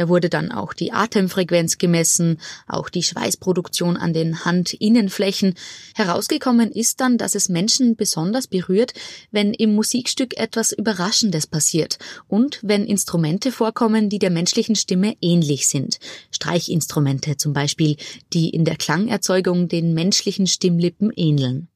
Da 0.00 0.08
wurde 0.08 0.30
dann 0.30 0.50
auch 0.50 0.72
die 0.72 0.92
Atemfrequenz 0.94 1.76
gemessen, 1.76 2.40
auch 2.66 2.88
die 2.88 3.02
Schweißproduktion 3.02 3.98
an 3.98 4.14
den 4.14 4.46
Handinnenflächen. 4.46 5.52
Herausgekommen 5.94 6.72
ist 6.72 7.02
dann, 7.02 7.18
dass 7.18 7.34
es 7.34 7.50
Menschen 7.50 7.96
besonders 7.96 8.46
berührt, 8.46 8.94
wenn 9.30 9.52
im 9.52 9.74
Musikstück 9.74 10.38
etwas 10.38 10.72
Überraschendes 10.72 11.46
passiert 11.46 11.98
und 12.28 12.60
wenn 12.62 12.86
Instrumente 12.86 13.52
vorkommen, 13.52 14.08
die 14.08 14.18
der 14.18 14.30
menschlichen 14.30 14.74
Stimme 14.74 15.16
ähnlich 15.20 15.68
sind. 15.68 15.98
Streichinstrumente 16.30 17.36
zum 17.36 17.52
Beispiel, 17.52 17.98
die 18.32 18.48
in 18.48 18.64
der 18.64 18.76
Klangerzeugung 18.76 19.68
den 19.68 19.92
menschlichen 19.92 20.46
Stimmlippen 20.46 21.12
ähneln. 21.14 21.68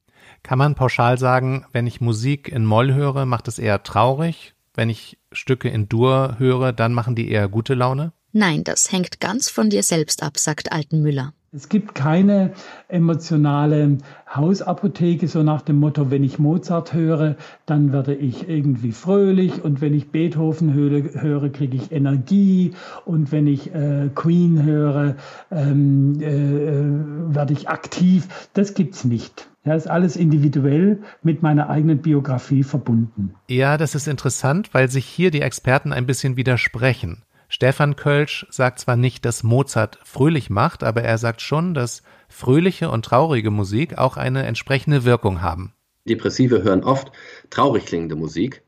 Kann 0.42 0.56
man 0.56 0.74
pauschal 0.74 1.18
sagen, 1.18 1.66
wenn 1.72 1.86
ich 1.86 2.00
Musik 2.00 2.48
in 2.48 2.64
Moll 2.64 2.94
höre, 2.94 3.26
macht 3.26 3.48
es 3.48 3.58
eher 3.58 3.82
traurig, 3.82 4.53
wenn 4.74 4.90
ich 4.90 5.18
Stücke 5.32 5.68
in 5.68 5.88
Dur 5.88 6.36
höre, 6.38 6.72
dann 6.72 6.92
machen 6.92 7.14
die 7.14 7.30
eher 7.30 7.48
gute 7.48 7.74
Laune? 7.74 8.12
Nein, 8.32 8.64
das 8.64 8.90
hängt 8.90 9.20
ganz 9.20 9.48
von 9.48 9.70
dir 9.70 9.84
selbst 9.84 10.22
ab, 10.22 10.38
sagt 10.38 10.72
Altenmüller. 10.72 11.32
Es 11.52 11.68
gibt 11.68 11.94
keine 11.94 12.52
emotionale 12.88 13.98
Hausapotheke, 14.28 15.28
so 15.28 15.44
nach 15.44 15.62
dem 15.62 15.76
Motto, 15.76 16.10
wenn 16.10 16.24
ich 16.24 16.40
Mozart 16.40 16.92
höre, 16.92 17.36
dann 17.64 17.92
werde 17.92 18.12
ich 18.12 18.48
irgendwie 18.48 18.90
fröhlich 18.90 19.62
und 19.62 19.80
wenn 19.80 19.94
ich 19.94 20.08
Beethoven 20.08 20.74
höre, 20.74 21.22
höre 21.22 21.50
kriege 21.50 21.76
ich 21.76 21.92
Energie 21.92 22.74
und 23.04 23.30
wenn 23.30 23.46
ich 23.46 23.72
äh, 23.72 24.10
Queen 24.12 24.64
höre, 24.64 25.14
ähm, 25.52 26.20
äh, 26.20 27.34
werde 27.36 27.52
ich 27.52 27.68
aktiv. 27.68 28.48
Das 28.52 28.74
gibt's 28.74 29.04
nicht. 29.04 29.46
Ja, 29.64 29.74
ist 29.74 29.88
alles 29.88 30.16
individuell 30.16 31.02
mit 31.22 31.42
meiner 31.42 31.70
eigenen 31.70 32.02
Biografie 32.02 32.62
verbunden. 32.62 33.34
Ja, 33.48 33.78
das 33.78 33.94
ist 33.94 34.08
interessant, 34.08 34.74
weil 34.74 34.90
sich 34.90 35.06
hier 35.06 35.30
die 35.30 35.40
Experten 35.40 35.92
ein 35.92 36.06
bisschen 36.06 36.36
widersprechen. 36.36 37.22
Stefan 37.48 37.96
Kölsch 37.96 38.46
sagt 38.50 38.78
zwar 38.80 38.96
nicht, 38.96 39.24
dass 39.24 39.42
Mozart 39.42 39.98
fröhlich 40.04 40.50
macht, 40.50 40.82
aber 40.82 41.02
er 41.02 41.18
sagt 41.18 41.40
schon, 41.40 41.72
dass 41.72 42.02
fröhliche 42.28 42.90
und 42.90 43.04
traurige 43.04 43.50
Musik 43.50 43.96
auch 43.96 44.16
eine 44.16 44.44
entsprechende 44.44 45.04
Wirkung 45.04 45.40
haben. 45.40 45.72
Depressive 46.06 46.62
hören 46.62 46.82
oft 46.82 47.12
traurig 47.48 47.86
klingende 47.86 48.16
Musik, 48.16 48.62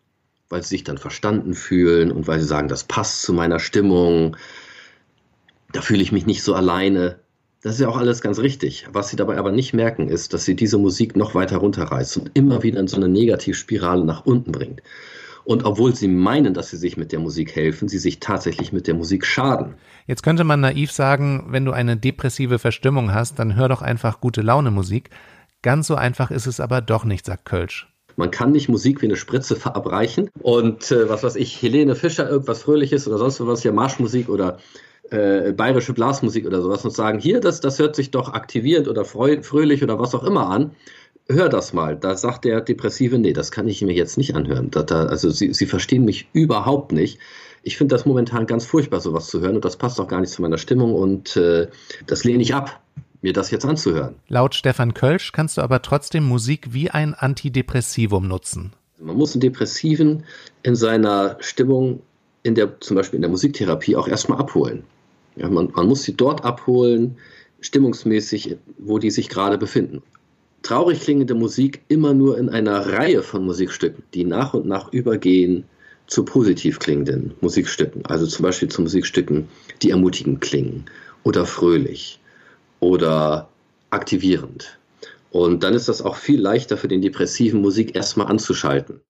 weil 0.49 0.62
sie 0.62 0.71
sich 0.71 0.85
dann 0.85 0.99
verstanden 0.99 1.53
fühlen 1.55 2.11
und 2.11 2.26
weil 2.26 2.41
sie 2.41 2.47
sagen, 2.47 2.69
das 2.69 2.85
passt 2.85 3.23
zu 3.23 3.35
meiner 3.35 3.59
Stimmung, 3.59 4.37
da 5.73 5.83
fühle 5.83 6.03
ich 6.03 6.12
mich 6.12 6.25
nicht 6.25 6.43
so 6.43 6.55
alleine. 6.55 7.19
Das 7.63 7.75
ist 7.75 7.81
ja 7.81 7.89
auch 7.89 7.97
alles 7.97 8.21
ganz 8.21 8.39
richtig. 8.39 8.87
Was 8.93 9.09
sie 9.09 9.17
dabei 9.17 9.39
aber 9.39 9.51
nicht 9.51 9.73
merken, 9.73 10.09
ist, 10.09 10.35
dass 10.35 10.45
sie 10.45 10.55
diese 10.55 10.79
Musik 10.79 11.17
noch 11.17 11.35
weiter 11.35 11.59
runterreißt 11.59 12.17
und 12.19 12.31
immer 12.35 12.63
wieder 12.63 12.79
in 12.79 12.89
so 12.89 12.97
eine 12.97 13.09
Negativspirale 13.09 14.05
nach 14.05 14.27
unten 14.27 14.53
bringt. 14.53 14.83
Und 15.45 15.65
obwohl 15.65 15.95
sie 15.95 16.09
meinen, 16.09 16.55
dass 16.55 16.71
sie 16.71 16.77
sich 16.77 16.97
mit 16.97 17.13
der 17.13 17.21
Musik 17.21 17.55
helfen, 17.55 17.89
sie 17.89 17.99
sich 17.99 18.19
tatsächlich 18.19 18.73
mit 18.73 18.89
der 18.89 18.95
Musik 18.95 19.25
schaden. 19.25 19.75
Jetzt 20.07 20.23
könnte 20.25 20.43
man 20.43 20.61
naiv 20.61 20.91
sagen, 20.91 21.47
wenn 21.51 21.65
du 21.65 21.73
eine 21.73 21.97
depressive 21.97 22.59
Verstimmung 22.59 23.15
hast, 23.15 23.39
dann 23.39 23.55
hör 23.55 23.69
doch 23.69 23.81
einfach 23.81 24.21
gute 24.21 24.43
Laune 24.43 24.73
Musik. 24.73 25.11
Ganz 25.63 25.87
so 25.87 25.95
einfach 25.95 26.31
ist 26.33 26.47
es 26.47 26.61
aber 26.61 26.81
doch 26.81 27.05
nicht, 27.05 27.27
sagt 27.27 27.45
Kölsch. 27.45 27.89
Man 28.17 28.31
kann 28.31 28.53
nicht 28.53 28.69
Musik 28.69 29.03
wie 29.03 29.07
eine 29.07 29.17
Spritze 29.17 29.57
verabreichen 29.57 30.31
und 30.41 30.91
äh, 30.91 31.09
was 31.09 31.23
weiß 31.23 31.37
ich, 31.37 31.61
Helene 31.61 31.95
Fischer 31.95 32.29
irgendwas 32.29 32.63
Fröhliches 32.63 33.07
oder 33.07 33.19
sonst 33.19 33.47
was, 33.47 33.63
hier 33.63 33.73
Marschmusik 33.73 34.29
oder 34.29 34.59
äh, 35.11 35.53
bayerische 35.53 35.93
Blasmusik 35.93 36.47
oder 36.47 36.63
sowas 36.63 36.85
und 36.85 36.93
sagen, 36.93 37.19
hier, 37.19 37.41
das, 37.41 37.61
das 37.61 37.79
hört 37.79 37.97
sich 37.97 38.11
doch 38.11 38.33
aktivierend 38.33 38.89
oder 38.89 39.05
fröhlich 39.05 39.83
oder 39.83 39.99
was 39.99 40.15
auch 40.15 40.25
immer 40.25 40.49
an 40.49 40.73
hör 41.29 41.49
das 41.49 41.73
mal. 41.73 41.97
Da 41.97 42.17
sagt 42.17 42.45
der 42.45 42.61
Depressive, 42.61 43.19
nee, 43.19 43.33
das 43.33 43.51
kann 43.51 43.69
ich 43.69 43.83
mir 43.83 43.95
jetzt 43.95 44.17
nicht 44.17 44.35
anhören. 44.35 44.71
Da, 44.71 44.83
da, 44.83 45.07
also 45.07 45.31
sie, 45.31 45.53
sie 45.53 45.67
verstehen 45.67 46.05
mich 46.05 46.29
überhaupt 46.33 46.93
nicht. 46.93 47.19
Ich 47.63 47.77
finde 47.77 47.95
das 47.95 48.07
momentan 48.07 48.47
ganz 48.47 48.65
furchtbar, 48.65 49.01
sowas 49.01 49.27
zu 49.27 49.41
hören 49.41 49.57
und 49.57 49.65
das 49.65 49.77
passt 49.77 50.01
auch 50.01 50.07
gar 50.07 50.21
nicht 50.21 50.33
zu 50.33 50.41
meiner 50.41 50.59
Stimmung 50.59 50.95
und 50.95 51.37
äh, 51.37 51.67
das 52.07 52.23
lehne 52.23 52.43
ich 52.43 52.55
ab, 52.55 52.81
mir 53.23 53.33
das 53.33 53.51
jetzt 53.51 53.65
anzuhören. 53.65 54.15
Laut 54.29 54.55
Stefan 54.55 54.95
Kölsch 54.95 55.33
kannst 55.33 55.57
du 55.57 55.63
aber 55.63 55.83
trotzdem 55.83 56.25
Musik 56.25 56.73
wie 56.73 56.91
ein 56.91 57.15
Antidepressivum 57.15 58.29
nutzen. 58.29 58.73
Man 59.01 59.17
muss 59.17 59.35
einen 59.35 59.41
Depressiven 59.41 60.23
in 60.63 60.77
seiner 60.77 61.37
Stimmung, 61.41 62.03
in 62.45 62.55
der, 62.55 62.81
zum 62.81 62.97
Beispiel 62.97 63.17
in 63.17 63.23
der 63.23 63.31
Musiktherapie, 63.31 63.97
auch 63.97 64.07
erstmal 64.07 64.39
abholen. 64.39 64.85
Ja, 65.37 65.49
man, 65.49 65.71
man 65.75 65.87
muss 65.87 66.02
sie 66.02 66.16
dort 66.16 66.45
abholen, 66.45 67.16
stimmungsmäßig, 67.61 68.57
wo 68.78 68.99
die 68.99 69.11
sich 69.11 69.28
gerade 69.28 69.59
befinden 69.59 70.02
traurig 70.66 71.00
klingende 71.00 71.35
Musik 71.35 71.83
immer 71.87 72.12
nur 72.12 72.38
in 72.38 72.49
einer 72.49 72.93
Reihe 72.93 73.23
von 73.23 73.45
Musikstücken, 73.45 74.02
die 74.14 74.25
nach 74.25 74.52
und 74.52 74.66
nach 74.66 74.93
übergehen 74.93 75.64
zu 76.09 76.25
positiv 76.25 76.81
klingenden 76.81 77.35
Musikstücken. 77.40 78.05
Also 78.07 78.26
zum 78.26 78.43
Beispiel 78.43 78.69
zu 78.69 78.83
Musikstücken, 78.83 79.49
die 79.83 79.90
ermutigend 79.90 80.40
klingen 80.40 80.87
oder 81.23 81.47
fröhlich 81.47 82.19
oder 82.81 83.49
aktivierend. 83.90 84.78
Und 85.31 85.62
dann 85.62 85.75
ist 85.75 85.88
das 85.88 86.02
auch 86.02 86.16
viel 86.16 86.40
leichter 86.40 86.76
für 86.76 86.88
den 86.88 87.00
depressiven 87.00 87.61
Musik 87.61 87.95
erstmal 87.95 88.26
anzuschalten. 88.26 89.00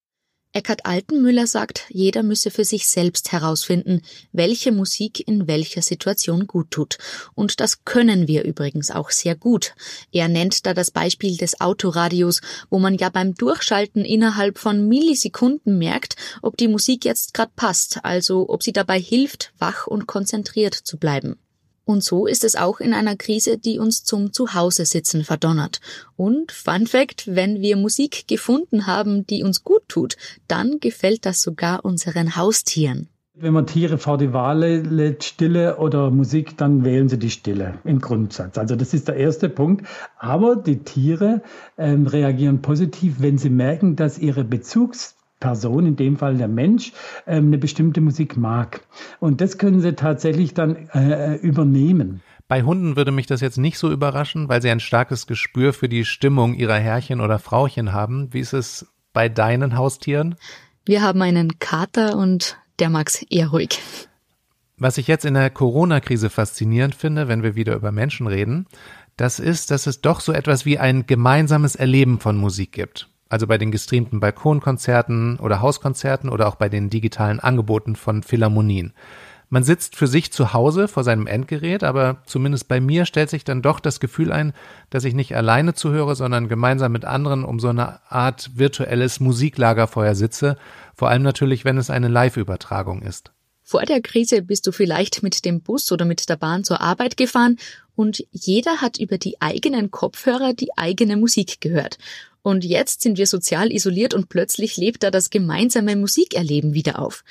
Eckhard 0.56 0.86
Altenmüller 0.86 1.46
sagt, 1.46 1.84
jeder 1.90 2.22
müsse 2.22 2.50
für 2.50 2.64
sich 2.64 2.88
selbst 2.88 3.30
herausfinden, 3.30 4.00
welche 4.32 4.72
Musik 4.72 5.28
in 5.28 5.46
welcher 5.46 5.82
Situation 5.82 6.46
gut 6.46 6.70
tut. 6.70 6.96
Und 7.34 7.60
das 7.60 7.84
können 7.84 8.26
wir 8.26 8.42
übrigens 8.42 8.90
auch 8.90 9.10
sehr 9.10 9.34
gut. 9.34 9.74
Er 10.12 10.28
nennt 10.28 10.64
da 10.64 10.72
das 10.72 10.90
Beispiel 10.90 11.36
des 11.36 11.60
Autoradios, 11.60 12.40
wo 12.70 12.78
man 12.78 12.94
ja 12.94 13.10
beim 13.10 13.34
Durchschalten 13.34 14.02
innerhalb 14.06 14.56
von 14.56 14.88
Millisekunden 14.88 15.76
merkt, 15.76 16.16
ob 16.40 16.56
die 16.56 16.68
Musik 16.68 17.04
jetzt 17.04 17.34
gerade 17.34 17.52
passt, 17.54 18.02
also 18.02 18.48
ob 18.48 18.62
sie 18.62 18.72
dabei 18.72 18.98
hilft, 18.98 19.52
wach 19.58 19.86
und 19.86 20.06
konzentriert 20.06 20.72
zu 20.72 20.96
bleiben. 20.96 21.36
Und 21.86 22.02
so 22.02 22.26
ist 22.26 22.42
es 22.42 22.56
auch 22.56 22.80
in 22.80 22.92
einer 22.92 23.14
Krise, 23.14 23.58
die 23.58 23.78
uns 23.78 24.02
zum 24.02 24.32
Zuhause-Sitzen 24.32 25.22
verdonnert. 25.22 25.80
Und 26.16 26.50
Fun 26.50 26.88
Fact, 26.88 27.34
wenn 27.34 27.60
wir 27.60 27.76
Musik 27.76 28.26
gefunden 28.26 28.88
haben, 28.88 29.24
die 29.24 29.44
uns 29.44 29.62
gut 29.62 29.82
tut, 29.86 30.16
dann 30.48 30.80
gefällt 30.80 31.24
das 31.24 31.40
sogar 31.40 31.84
unseren 31.84 32.34
Haustieren. 32.34 33.08
Wenn 33.34 33.52
man 33.52 33.66
Tiere 33.66 33.98
vor 33.98 34.18
die 34.18 34.32
Wahl 34.32 34.60
lädt, 34.60 35.22
Stille 35.22 35.76
oder 35.76 36.10
Musik, 36.10 36.56
dann 36.56 36.84
wählen 36.84 37.08
sie 37.08 37.18
die 37.18 37.30
Stille 37.30 37.78
im 37.84 38.00
Grundsatz. 38.00 38.58
Also 38.58 38.74
das 38.74 38.92
ist 38.92 39.06
der 39.06 39.16
erste 39.16 39.48
Punkt. 39.48 39.86
Aber 40.18 40.56
die 40.56 40.78
Tiere 40.78 41.42
ähm, 41.78 42.06
reagieren 42.06 42.62
positiv, 42.62 43.16
wenn 43.20 43.38
sie 43.38 43.50
merken, 43.50 43.94
dass 43.94 44.18
ihre 44.18 44.42
Bezugs 44.42 45.15
Person, 45.40 45.86
in 45.86 45.96
dem 45.96 46.16
Fall 46.16 46.36
der 46.36 46.48
Mensch, 46.48 46.92
ähm, 47.26 47.46
eine 47.46 47.58
bestimmte 47.58 48.00
Musik 48.00 48.36
mag. 48.36 48.80
Und 49.20 49.40
das 49.40 49.58
können 49.58 49.80
sie 49.80 49.94
tatsächlich 49.94 50.54
dann 50.54 50.88
äh, 50.94 51.36
übernehmen. 51.36 52.22
Bei 52.48 52.62
Hunden 52.62 52.96
würde 52.96 53.10
mich 53.10 53.26
das 53.26 53.40
jetzt 53.40 53.58
nicht 53.58 53.78
so 53.78 53.90
überraschen, 53.90 54.48
weil 54.48 54.62
sie 54.62 54.70
ein 54.70 54.80
starkes 54.80 55.26
Gespür 55.26 55.72
für 55.72 55.88
die 55.88 56.04
Stimmung 56.04 56.54
ihrer 56.54 56.78
Herrchen 56.78 57.20
oder 57.20 57.38
Frauchen 57.38 57.92
haben. 57.92 58.32
Wie 58.32 58.40
ist 58.40 58.52
es 58.52 58.86
bei 59.12 59.28
deinen 59.28 59.76
Haustieren? 59.76 60.36
Wir 60.84 61.02
haben 61.02 61.20
einen 61.22 61.58
Kater 61.58 62.16
und 62.16 62.56
der 62.78 62.88
mag's 62.88 63.22
eher 63.28 63.48
ruhig. 63.48 63.80
Was 64.78 64.98
ich 64.98 65.08
jetzt 65.08 65.24
in 65.24 65.34
der 65.34 65.50
Corona-Krise 65.50 66.30
faszinierend 66.30 66.94
finde, 66.94 67.28
wenn 67.28 67.42
wir 67.42 67.56
wieder 67.56 67.74
über 67.74 67.92
Menschen 67.92 68.26
reden, 68.26 68.66
das 69.16 69.40
ist, 69.40 69.70
dass 69.70 69.86
es 69.86 70.02
doch 70.02 70.20
so 70.20 70.32
etwas 70.32 70.64
wie 70.66 70.78
ein 70.78 71.06
gemeinsames 71.06 71.74
Erleben 71.74 72.20
von 72.20 72.36
Musik 72.36 72.72
gibt 72.72 73.08
also 73.28 73.46
bei 73.46 73.58
den 73.58 73.70
gestreamten 73.70 74.20
Balkonkonzerten 74.20 75.38
oder 75.38 75.60
Hauskonzerten 75.60 76.30
oder 76.30 76.48
auch 76.48 76.56
bei 76.56 76.68
den 76.68 76.90
digitalen 76.90 77.40
Angeboten 77.40 77.96
von 77.96 78.22
Philharmonien. 78.22 78.92
Man 79.48 79.62
sitzt 79.62 79.94
für 79.94 80.08
sich 80.08 80.32
zu 80.32 80.52
Hause 80.52 80.88
vor 80.88 81.04
seinem 81.04 81.28
Endgerät, 81.28 81.84
aber 81.84 82.22
zumindest 82.26 82.66
bei 82.66 82.80
mir 82.80 83.06
stellt 83.06 83.30
sich 83.30 83.44
dann 83.44 83.62
doch 83.62 83.78
das 83.78 84.00
Gefühl 84.00 84.32
ein, 84.32 84.52
dass 84.90 85.04
ich 85.04 85.14
nicht 85.14 85.36
alleine 85.36 85.74
zuhöre, 85.74 86.16
sondern 86.16 86.48
gemeinsam 86.48 86.90
mit 86.90 87.04
anderen 87.04 87.44
um 87.44 87.60
so 87.60 87.68
eine 87.68 88.00
Art 88.10 88.50
virtuelles 88.56 89.20
Musiklagerfeuer 89.20 90.16
sitze, 90.16 90.56
vor 90.96 91.10
allem 91.10 91.22
natürlich, 91.22 91.64
wenn 91.64 91.78
es 91.78 91.90
eine 91.90 92.08
Live-Übertragung 92.08 93.02
ist. 93.02 93.30
Vor 93.62 93.82
der 93.82 94.00
Krise 94.00 94.42
bist 94.42 94.66
du 94.66 94.72
vielleicht 94.72 95.22
mit 95.22 95.44
dem 95.44 95.60
Bus 95.60 95.90
oder 95.92 96.04
mit 96.04 96.28
der 96.28 96.36
Bahn 96.36 96.64
zur 96.64 96.80
Arbeit 96.80 97.16
gefahren 97.16 97.56
und 97.94 98.24
jeder 98.30 98.80
hat 98.80 98.98
über 98.98 99.18
die 99.18 99.40
eigenen 99.40 99.90
Kopfhörer 99.90 100.54
die 100.54 100.76
eigene 100.76 101.16
Musik 101.16 101.60
gehört. 101.60 101.98
Und 102.46 102.64
jetzt 102.64 103.02
sind 103.02 103.18
wir 103.18 103.26
sozial 103.26 103.72
isoliert 103.72 104.14
und 104.14 104.28
plötzlich 104.28 104.76
lebt 104.76 105.02
da 105.02 105.10
das 105.10 105.30
gemeinsame 105.30 105.96
Musikerleben 105.96 106.74
wieder 106.74 107.00
auf. 107.00 107.24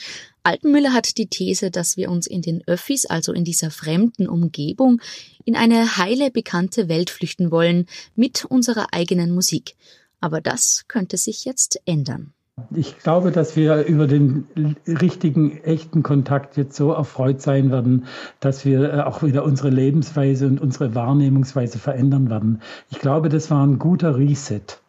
Altenmüller 0.43 0.91
hat 0.91 1.17
die 1.17 1.27
These, 1.27 1.71
dass 1.71 1.95
wir 1.95 2.11
uns 2.11 2.27
in 2.27 2.41
den 2.41 2.61
Öffis, 2.67 3.05
also 3.05 3.31
in 3.31 3.45
dieser 3.45 3.71
fremden 3.71 4.27
Umgebung, 4.27 4.99
in 5.45 5.55
eine 5.55 5.95
heile 5.95 6.31
bekannte 6.31 6.89
Welt 6.89 7.09
flüchten 7.09 7.49
wollen 7.49 7.85
mit 8.17 8.43
unserer 8.43 8.87
eigenen 8.91 9.33
Musik. 9.33 9.77
Aber 10.19 10.41
das 10.41 10.83
könnte 10.89 11.15
sich 11.15 11.45
jetzt 11.45 11.79
ändern. 11.85 12.33
Ich 12.75 12.97
glaube, 12.97 13.31
dass 13.31 13.55
wir 13.55 13.85
über 13.85 14.07
den 14.07 14.47
richtigen, 14.85 15.63
echten 15.63 16.03
Kontakt 16.03 16.57
jetzt 16.57 16.75
so 16.75 16.91
erfreut 16.91 17.41
sein 17.41 17.71
werden, 17.71 18.07
dass 18.41 18.65
wir 18.65 18.93
äh, 18.93 18.99
auch 18.99 19.23
wieder 19.23 19.45
unsere 19.45 19.69
Lebensweise 19.69 20.47
und 20.47 20.59
unsere 20.59 20.93
Wahrnehmungsweise 20.93 21.79
verändern 21.79 22.29
werden. 22.29 22.61
Ich 22.89 22.99
glaube, 22.99 23.29
das 23.29 23.49
war 23.49 23.65
ein 23.65 23.79
guter 23.79 24.17
Reset. 24.17 24.81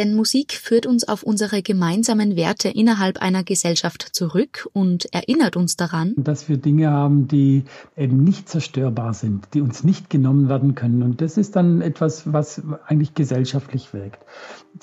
Denn 0.00 0.14
Musik 0.14 0.54
führt 0.54 0.86
uns 0.86 1.06
auf 1.06 1.22
unsere 1.22 1.60
gemeinsamen 1.60 2.34
Werte 2.34 2.70
innerhalb 2.70 3.20
einer 3.20 3.44
Gesellschaft 3.44 4.00
zurück 4.12 4.66
und 4.72 5.12
erinnert 5.12 5.56
uns 5.56 5.76
daran, 5.76 6.14
dass 6.16 6.48
wir 6.48 6.56
Dinge 6.56 6.90
haben, 6.90 7.28
die 7.28 7.64
eben 7.98 8.24
nicht 8.24 8.48
zerstörbar 8.48 9.12
sind, 9.12 9.48
die 9.52 9.60
uns 9.60 9.84
nicht 9.84 10.08
genommen 10.08 10.48
werden 10.48 10.74
können. 10.74 11.02
Und 11.02 11.20
das 11.20 11.36
ist 11.36 11.54
dann 11.54 11.82
etwas, 11.82 12.32
was 12.32 12.62
eigentlich 12.86 13.12
gesellschaftlich 13.12 13.92
wirkt. 13.92 14.24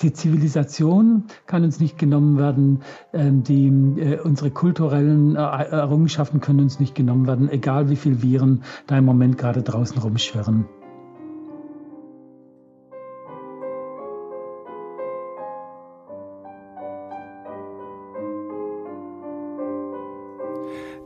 Die 0.02 0.12
Zivilisation 0.12 1.24
kann 1.46 1.64
uns 1.64 1.80
nicht 1.80 1.98
genommen 1.98 2.38
werden, 2.38 2.82
ähm, 3.12 3.42
die, 3.42 3.66
äh, 4.00 4.20
unsere 4.20 4.52
kulturellen 4.52 5.34
äh, 5.34 5.40
Errungenschaften 5.40 6.40
können 6.40 6.60
uns 6.60 6.78
nicht 6.78 6.94
genommen 6.94 7.26
werden, 7.26 7.50
egal 7.50 7.90
wie 7.90 7.96
viele 7.96 8.22
Viren 8.22 8.62
da 8.86 8.96
im 8.96 9.04
Moment 9.04 9.36
gerade 9.36 9.64
draußen 9.64 9.98
rumschwirren. 9.98 10.66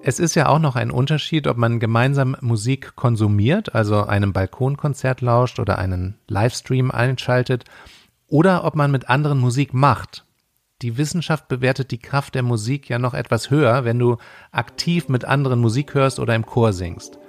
Es 0.05 0.19
ist 0.19 0.35
ja 0.35 0.49
auch 0.49 0.59
noch 0.59 0.75
ein 0.75 0.91
Unterschied, 0.91 1.47
ob 1.47 1.57
man 1.57 1.79
gemeinsam 1.79 2.37
Musik 2.41 2.97
konsumiert, 2.97 3.73
also 3.73 4.03
einem 4.03 4.33
Balkonkonzert 4.33 5.21
lauscht 5.21 5.61
oder 5.61 5.79
einen 5.79 6.19
Livestream 6.27 6.91
einschaltet, 6.91 7.65
oder 8.27 8.65
ob 8.65 8.75
man 8.75 8.91
mit 8.91 9.09
anderen 9.09 9.39
Musik 9.39 9.73
macht. 9.73 10.25
Die 10.83 10.99
Wissenschaft 10.99 11.47
bewertet 11.47 11.93
die 11.93 11.99
Kraft 11.99 12.35
der 12.35 12.43
Musik 12.43 12.89
ja 12.89 12.99
noch 12.99 13.15
etwas 13.15 13.51
höher, 13.51 13.85
wenn 13.85 14.01
du 14.01 14.17
aktiv 14.51 15.09
mit 15.09 15.25
anderen 15.25 15.61
Musik 15.61 15.95
hörst 15.95 16.19
oder 16.19 16.35
im 16.35 16.47
Chor 16.47 16.73
singst. 16.73 17.21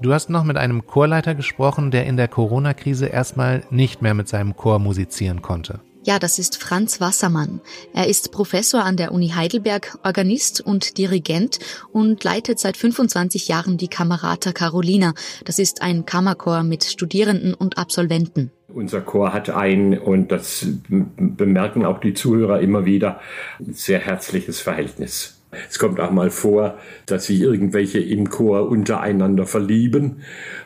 Du 0.00 0.14
hast 0.14 0.30
noch 0.30 0.44
mit 0.44 0.56
einem 0.56 0.86
Chorleiter 0.86 1.34
gesprochen, 1.34 1.90
der 1.90 2.06
in 2.06 2.16
der 2.16 2.28
Corona-Krise 2.28 3.08
erstmal 3.08 3.64
nicht 3.68 4.00
mehr 4.00 4.14
mit 4.14 4.26
seinem 4.26 4.56
Chor 4.56 4.78
musizieren 4.78 5.42
konnte. 5.42 5.80
Ja, 6.10 6.18
das 6.18 6.40
ist 6.40 6.60
Franz 6.60 7.00
Wassermann. 7.00 7.60
Er 7.94 8.08
ist 8.08 8.32
Professor 8.32 8.82
an 8.84 8.96
der 8.96 9.12
Uni 9.12 9.28
Heidelberg, 9.28 9.96
Organist 10.02 10.60
und 10.60 10.98
Dirigent 10.98 11.60
und 11.92 12.24
leitet 12.24 12.58
seit 12.58 12.76
25 12.76 13.46
Jahren 13.46 13.76
die 13.76 13.86
Kamerata 13.86 14.50
Carolina. 14.50 15.14
Das 15.44 15.60
ist 15.60 15.82
ein 15.82 16.06
Kammerchor 16.06 16.64
mit 16.64 16.82
Studierenden 16.82 17.54
und 17.54 17.78
Absolventen. 17.78 18.50
Unser 18.66 19.02
Chor 19.02 19.32
hat 19.32 19.50
ein, 19.50 19.96
und 19.96 20.32
das 20.32 20.66
bemerken 20.88 21.86
auch 21.86 22.00
die 22.00 22.14
Zuhörer 22.14 22.58
immer 22.58 22.84
wieder, 22.84 23.20
sehr 23.60 24.00
herzliches 24.00 24.60
Verhältnis. 24.60 25.39
Es 25.68 25.78
kommt 25.78 25.98
auch 25.98 26.12
mal 26.12 26.30
vor, 26.30 26.78
dass 27.06 27.26
sich 27.26 27.40
irgendwelche 27.40 27.98
im 27.98 28.30
Chor 28.30 28.68
untereinander 28.68 29.46
verlieben 29.46 30.22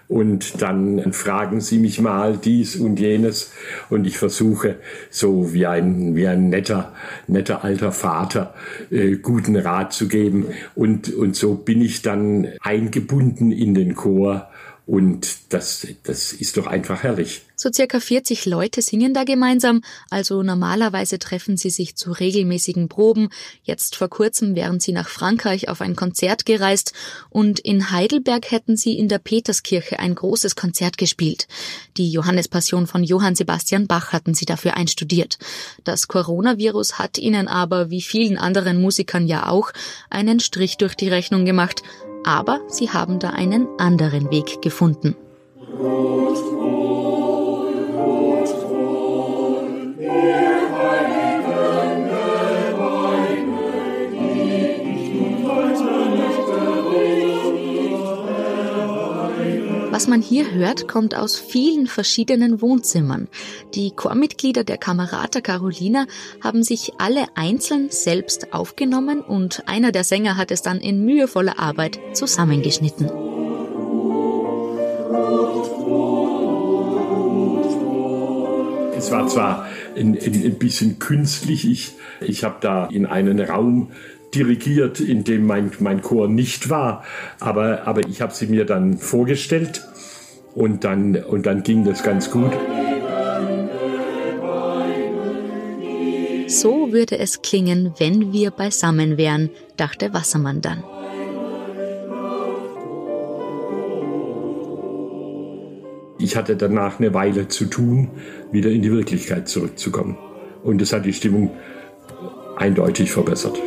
und 0.09 0.61
dann 0.61 1.13
fragen 1.13 1.61
sie 1.61 1.79
mich 1.79 2.01
mal 2.01 2.37
dies 2.37 2.77
und 2.77 3.01
jenes. 3.01 3.53
Und 3.89 4.07
ich 4.07 4.19
versuche 4.19 4.77
so 5.11 5.55
wie 5.55 5.67
ein, 5.67 6.15
wie 6.15 6.27
ein 6.27 6.51
netter, 6.51 6.93
netter 7.27 7.65
alter 7.65 7.93
Vater 7.93 8.55
äh, 8.91 9.17
guten 9.17 9.57
Rat 9.57 9.93
zu 9.93 10.07
geben. 10.07 10.49
Und, 10.75 11.13
und 11.15 11.35
so 11.35 11.55
bin 11.55 11.81
ich 11.81 12.03
dann 12.03 12.49
eingebunden 12.61 13.51
in 13.51 13.75
den 13.75 13.95
Chor. 13.95 14.51
Und 14.87 15.53
das, 15.55 15.87
das 16.03 16.35
ist 16.35 16.59
doch 16.59 16.67
einfach 16.67 17.03
herrlich. 17.03 17.43
So 17.65 17.73
circa 17.73 17.99
40 17.99 18.45
Leute 18.45 18.83
singen 18.83 19.15
da 19.15 19.25
gemeinsam, 19.25 19.81
also 20.11 20.43
normalerweise 20.43 21.19
treffen 21.19 21.57
sie 21.57 21.71
sich 21.71 21.97
zu 21.97 22.13
regelmäßigen 22.13 22.91
Proben. 22.91 23.31
Jetzt 23.63 23.97
vor 23.97 24.11
kurzem 24.11 24.55
wären 24.55 24.81
sie 24.81 24.93
nach 24.93 25.09
Frankreich 25.09 25.71
auf 25.71 25.81
ein 25.81 25.97
Konzert 25.97 26.45
gereist 26.45 26.93
und 27.31 27.61
in 27.61 27.91
Heidelberg 27.91 28.51
hätten 28.51 28.77
sie 28.77 28.99
in 28.99 29.09
der 29.09 29.19
Peterskirche 29.19 29.99
ein 29.99 30.15
großes 30.15 30.57
Konzert 30.57 30.99
gespielt. 30.99 31.49
Die 31.97 32.13
Johannespassion 32.13 32.87
von 32.87 33.03
Johann 33.03 33.35
Sebastian 33.35 33.87
Bach 33.87 34.13
hatten 34.13 34.35
sie 34.35 34.45
dafür 34.45 34.77
einstudiert. 34.77 35.39
Das 35.85 36.07
Coronavirus 36.07 36.99
hat 36.99 37.17
ihnen 37.17 37.49
aber, 37.49 37.89
wie 37.89 38.03
vielen 38.03 38.37
anderen 38.37 38.79
Musikern 38.79 39.27
ja 39.27 39.49
auch, 39.49 39.73
einen 40.11 40.39
Strich 40.39 40.77
durch 40.77 40.97
die 40.97 41.09
Rechnung 41.09 41.47
gemacht 41.47 41.81
aber 42.27 42.63
sie 42.69 42.89
haben 42.89 43.19
da 43.19 43.31
einen 43.31 43.69
anderen 43.79 44.31
Weg 44.31 44.63
gefunden. 44.63 45.15
Was 45.77 46.14
hier 60.35 60.51
hört, 60.51 60.89
kommt 60.89 61.15
aus 61.15 61.39
vielen 61.39 61.87
verschiedenen 61.87 62.61
Wohnzimmern. 62.61 63.29
Die 63.77 63.93
Chormitglieder 63.93 64.65
der 64.65 64.79
Kamerata 64.79 65.41
Carolina 65.41 66.07
haben 66.43 66.65
sich 66.65 66.95
alle 66.99 67.27
einzeln 67.37 67.87
selbst 67.91 68.53
aufgenommen 68.53 69.21
und 69.21 69.63
einer 69.69 69.93
der 69.93 70.03
Sänger 70.03 70.37
hat 70.37 70.51
es 70.51 70.61
dann 70.61 70.81
in 70.81 71.05
mühevoller 71.05 71.61
Arbeit 71.61 72.01
zusammengeschnitten. 72.15 73.07
Es 78.99 79.13
war 79.13 79.29
zwar 79.29 79.69
ein, 79.95 80.19
ein, 80.19 80.45
ein 80.47 80.59
bisschen 80.59 80.99
künstlich, 80.99 81.71
ich, 81.71 81.93
ich 82.21 82.43
habe 82.43 82.57
da 82.61 82.87
in 82.87 83.07
einen 83.07 83.39
Raum 83.39 83.93
dirigiert, 84.35 84.99
in 84.99 85.23
dem 85.23 85.47
mein, 85.47 85.71
mein 85.79 86.03
Chor 86.03 86.27
nicht 86.27 86.71
war. 86.71 87.05
Aber, 87.39 87.87
aber 87.87 88.01
ich 88.09 88.21
habe 88.21 88.35
sie 88.35 88.49
mir 88.49 88.65
dann 88.65 88.99
vorgestellt 88.99 89.85
und 90.55 90.85
dann, 90.85 91.17
und 91.17 91.47
dann 91.47 91.63
ging 91.63 91.85
das 91.85 92.03
ganz 92.03 92.31
gut. 92.31 92.53
So 96.47 96.93
würde 96.93 97.19
es 97.19 97.43
klingen, 97.43 97.95
wenn 97.99 98.33
wir 98.33 98.51
beisammen 98.51 99.17
wären, 99.17 99.51
dachte 99.77 100.13
Wassermann 100.13 100.61
dann. 100.61 100.85
ich 106.25 106.37
hatte 106.37 106.57
danach 106.57 106.99
eine 106.99 107.13
Weile 107.15 107.49
zu 107.49 107.67
tun, 107.67 108.11
wieder 108.51 108.71
in 108.71 108.83
die 108.83 108.91
Wirklichkeit 108.91 109.49
zurückzukommen. 109.49 110.17
Und 110.63 110.81
das 110.81 110.93
hat 110.93 111.05
die 111.05 111.13
Stimmung 111.13 111.51
eindeutig 112.57 113.13
verbessert. 113.13 113.59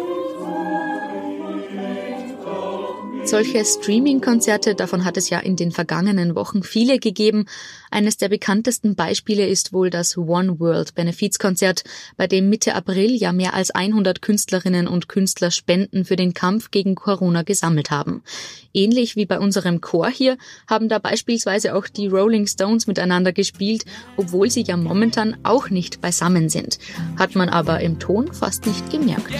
Solche 3.37 3.63
Streaming-Konzerte, 3.63 4.73
davon 4.73 5.05
hat 5.05 5.15
es 5.15 5.29
ja 5.29 5.37
in 5.37 5.55
den 5.55 5.71
vergangenen 5.71 6.33
Wochen 6.33 6.63
viele 6.63 6.97
gegeben. 6.97 7.45
Eines 7.91 8.17
der 8.17 8.29
bekanntesten 8.29 8.95
Beispiele 8.95 9.45
ist 9.45 9.73
wohl 9.73 9.91
das 9.91 10.17
One 10.17 10.59
World 10.59 10.95
Benefizkonzert, 10.95 11.83
bei 12.15 12.25
dem 12.25 12.49
Mitte 12.49 12.73
April 12.73 13.11
ja 13.11 13.33
mehr 13.33 13.53
als 13.53 13.69
100 13.69 14.23
Künstlerinnen 14.23 14.87
und 14.87 15.07
Künstler 15.07 15.51
Spenden 15.51 16.03
für 16.03 16.15
den 16.15 16.33
Kampf 16.33 16.71
gegen 16.71 16.95
Corona 16.95 17.43
gesammelt 17.43 17.91
haben. 17.91 18.23
Ähnlich 18.73 19.15
wie 19.15 19.27
bei 19.27 19.37
unserem 19.37 19.81
Chor 19.81 20.09
hier 20.09 20.39
haben 20.67 20.89
da 20.89 20.97
beispielsweise 20.97 21.75
auch 21.75 21.87
die 21.87 22.07
Rolling 22.07 22.47
Stones 22.47 22.87
miteinander 22.87 23.33
gespielt, 23.33 23.85
obwohl 24.15 24.49
sie 24.49 24.63
ja 24.63 24.77
momentan 24.77 25.37
auch 25.43 25.69
nicht 25.69 26.01
beisammen 26.01 26.49
sind. 26.49 26.79
Hat 27.19 27.35
man 27.35 27.49
aber 27.49 27.81
im 27.81 27.99
Ton 27.99 28.33
fast 28.33 28.65
nicht 28.65 28.89
gemerkt. 28.89 29.35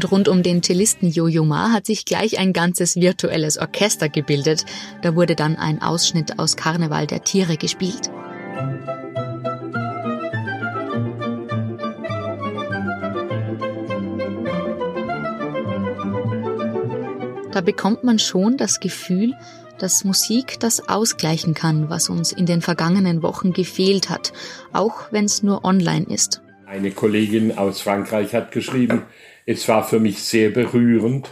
Und 0.00 0.12
rund 0.12 0.28
um 0.28 0.42
den 0.42 0.62
Cellisten 0.62 1.10
Jojo 1.10 1.44
Ma 1.44 1.72
hat 1.72 1.84
sich 1.84 2.06
gleich 2.06 2.38
ein 2.38 2.54
ganzes 2.54 2.96
virtuelles 2.96 3.58
Orchester 3.58 4.08
gebildet. 4.08 4.64
Da 5.02 5.14
wurde 5.14 5.36
dann 5.36 5.56
ein 5.56 5.82
Ausschnitt 5.82 6.38
aus 6.38 6.56
Karneval 6.56 7.06
der 7.06 7.22
Tiere 7.22 7.58
gespielt. 7.58 8.10
Da 17.52 17.60
bekommt 17.60 18.02
man 18.02 18.18
schon 18.18 18.56
das 18.56 18.80
Gefühl, 18.80 19.34
dass 19.78 20.04
Musik 20.04 20.58
das 20.60 20.88
ausgleichen 20.88 21.52
kann, 21.52 21.90
was 21.90 22.08
uns 22.08 22.32
in 22.32 22.46
den 22.46 22.62
vergangenen 22.62 23.22
Wochen 23.22 23.52
gefehlt 23.52 24.08
hat, 24.08 24.32
auch 24.72 25.12
wenn 25.12 25.26
es 25.26 25.42
nur 25.42 25.62
online 25.62 26.06
ist. 26.08 26.40
Eine 26.64 26.90
Kollegin 26.90 27.58
aus 27.58 27.82
Frankreich 27.82 28.34
hat 28.34 28.50
geschrieben, 28.50 29.02
es 29.46 29.68
war 29.68 29.86
für 29.86 30.00
mich 30.00 30.22
sehr 30.22 30.50
berührend 30.50 31.28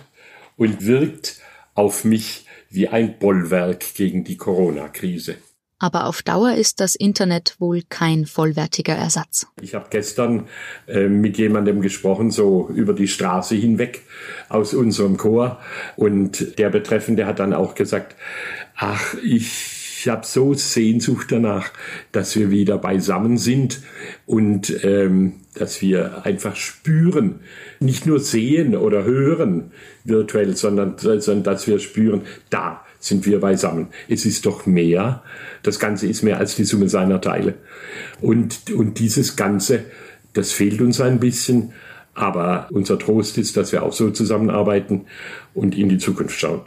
und 0.56 0.84
wirkt 0.86 1.40
auf 1.74 2.04
mich 2.04 2.46
wie 2.70 2.88
ein 2.88 3.18
Bollwerk 3.18 3.94
gegen 3.94 4.24
die 4.24 4.36
Corona-Krise. 4.36 5.36
Aber 5.80 6.06
auf 6.06 6.22
Dauer 6.22 6.54
ist 6.54 6.80
das 6.80 6.96
Internet 6.96 7.54
wohl 7.60 7.82
kein 7.88 8.26
vollwertiger 8.26 8.96
Ersatz. 8.96 9.46
Ich 9.62 9.76
habe 9.76 9.86
gestern 9.90 10.48
äh, 10.88 11.06
mit 11.06 11.38
jemandem 11.38 11.80
gesprochen, 11.80 12.32
so 12.32 12.68
über 12.68 12.94
die 12.94 13.06
Straße 13.06 13.54
hinweg 13.54 14.02
aus 14.48 14.74
unserem 14.74 15.16
Chor. 15.16 15.60
Und 15.96 16.58
der 16.58 16.70
Betreffende 16.70 17.26
hat 17.26 17.38
dann 17.38 17.54
auch 17.54 17.76
gesagt, 17.76 18.16
ach, 18.74 19.14
ich 19.22 19.77
ich 20.00 20.08
habe 20.08 20.24
so 20.24 20.54
Sehnsucht 20.54 21.32
danach, 21.32 21.70
dass 22.12 22.36
wir 22.36 22.50
wieder 22.50 22.78
beisammen 22.78 23.36
sind 23.36 23.80
und 24.26 24.84
ähm, 24.84 25.40
dass 25.54 25.82
wir 25.82 26.24
einfach 26.24 26.54
spüren, 26.54 27.40
nicht 27.80 28.06
nur 28.06 28.20
sehen 28.20 28.76
oder 28.76 29.02
hören 29.02 29.72
virtuell, 30.04 30.56
sondern, 30.56 30.98
sondern 30.98 31.42
dass 31.42 31.66
wir 31.66 31.80
spüren, 31.80 32.22
da 32.48 32.84
sind 33.00 33.26
wir 33.26 33.40
beisammen. 33.40 33.88
Es 34.08 34.24
ist 34.24 34.46
doch 34.46 34.66
mehr. 34.66 35.24
Das 35.64 35.80
Ganze 35.80 36.06
ist 36.06 36.22
mehr 36.22 36.38
als 36.38 36.54
die 36.54 36.64
Summe 36.64 36.88
seiner 36.88 37.20
Teile. 37.20 37.54
Und, 38.20 38.70
und 38.70 39.00
dieses 39.00 39.34
Ganze, 39.34 39.84
das 40.32 40.52
fehlt 40.52 40.80
uns 40.80 41.00
ein 41.00 41.18
bisschen. 41.18 41.72
Aber 42.14 42.68
unser 42.70 43.00
Trost 43.00 43.36
ist, 43.36 43.56
dass 43.56 43.72
wir 43.72 43.82
auch 43.82 43.92
so 43.92 44.10
zusammenarbeiten 44.10 45.06
und 45.54 45.76
in 45.76 45.88
die 45.88 45.98
Zukunft 45.98 46.38
schauen. 46.38 46.62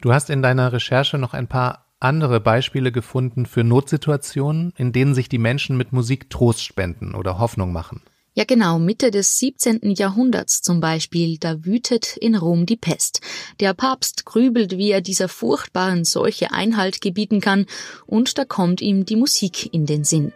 Du 0.00 0.12
hast 0.12 0.30
in 0.30 0.42
deiner 0.42 0.72
Recherche 0.72 1.18
noch 1.18 1.34
ein 1.34 1.46
paar 1.46 1.81
andere 2.02 2.40
Beispiele 2.40 2.92
gefunden 2.92 3.46
für 3.46 3.64
Notsituationen, 3.64 4.72
in 4.76 4.92
denen 4.92 5.14
sich 5.14 5.28
die 5.28 5.38
Menschen 5.38 5.76
mit 5.76 5.92
Musik 5.92 6.30
Trost 6.30 6.62
spenden 6.62 7.14
oder 7.14 7.38
Hoffnung 7.38 7.72
machen. 7.72 8.02
Ja 8.34 8.44
genau, 8.44 8.78
Mitte 8.78 9.10
des 9.10 9.38
17. 9.38 9.80
Jahrhunderts 9.94 10.62
zum 10.62 10.80
Beispiel, 10.80 11.36
da 11.36 11.66
wütet 11.66 12.16
in 12.16 12.34
Rom 12.34 12.64
die 12.64 12.78
Pest. 12.78 13.20
Der 13.60 13.74
Papst 13.74 14.24
grübelt, 14.24 14.78
wie 14.78 14.90
er 14.90 15.02
dieser 15.02 15.28
furchtbaren 15.28 16.06
Seuche 16.06 16.50
Einhalt 16.50 17.02
gebieten 17.02 17.42
kann, 17.42 17.66
und 18.06 18.38
da 18.38 18.46
kommt 18.46 18.80
ihm 18.80 19.04
die 19.04 19.16
Musik 19.16 19.74
in 19.74 19.84
den 19.84 20.04
Sinn. 20.04 20.32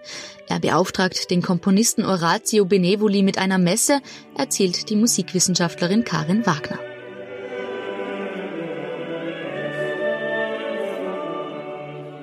Er 0.47 0.61
beauftragt 0.61 1.31
den 1.31 1.41
Komponisten 1.41 2.05
Orazio 2.05 2.67
Benevoli 2.67 3.23
mit 3.23 3.39
einer 3.39 3.59
Messe, 3.59 4.01
erzählt 4.37 4.91
die 4.91 4.97
Musikwissenschaftlerin 4.97 6.05
Karin 6.05 6.45
Wagner. 6.45 6.79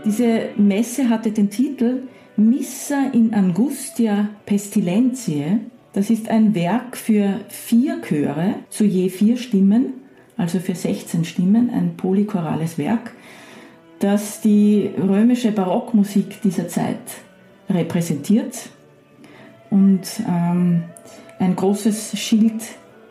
Diese 0.06 0.50
Messe 0.58 1.10
hatte 1.10 1.32
den 1.32 1.50
Titel 1.50 2.04
Missa 2.36 3.10
in 3.14 3.34
Angustia 3.34 4.30
Pestilentiae. 4.46 5.60
Das 5.94 6.10
ist 6.10 6.30
ein 6.30 6.56
Werk 6.56 6.98
für 6.98 7.40
vier 7.48 8.02
Chöre, 8.02 8.56
zu 8.70 8.84
je 8.84 9.10
vier 9.10 9.38
Stimmen, 9.38 9.94
also 10.36 10.60
für 10.60 10.76
16 10.76 11.24
Stimmen, 11.24 11.70
ein 11.70 11.96
polychorales 11.96 12.78
Werk, 12.78 13.14
das 14.00 14.42
die 14.42 14.90
römische 14.98 15.52
Barockmusik 15.52 16.42
dieser 16.42 16.68
Zeit 16.68 16.98
repräsentiert 17.70 18.70
und 19.70 20.02
ähm, 20.28 20.84
ein 21.40 21.56
großes 21.56 22.18
Schild 22.18 22.62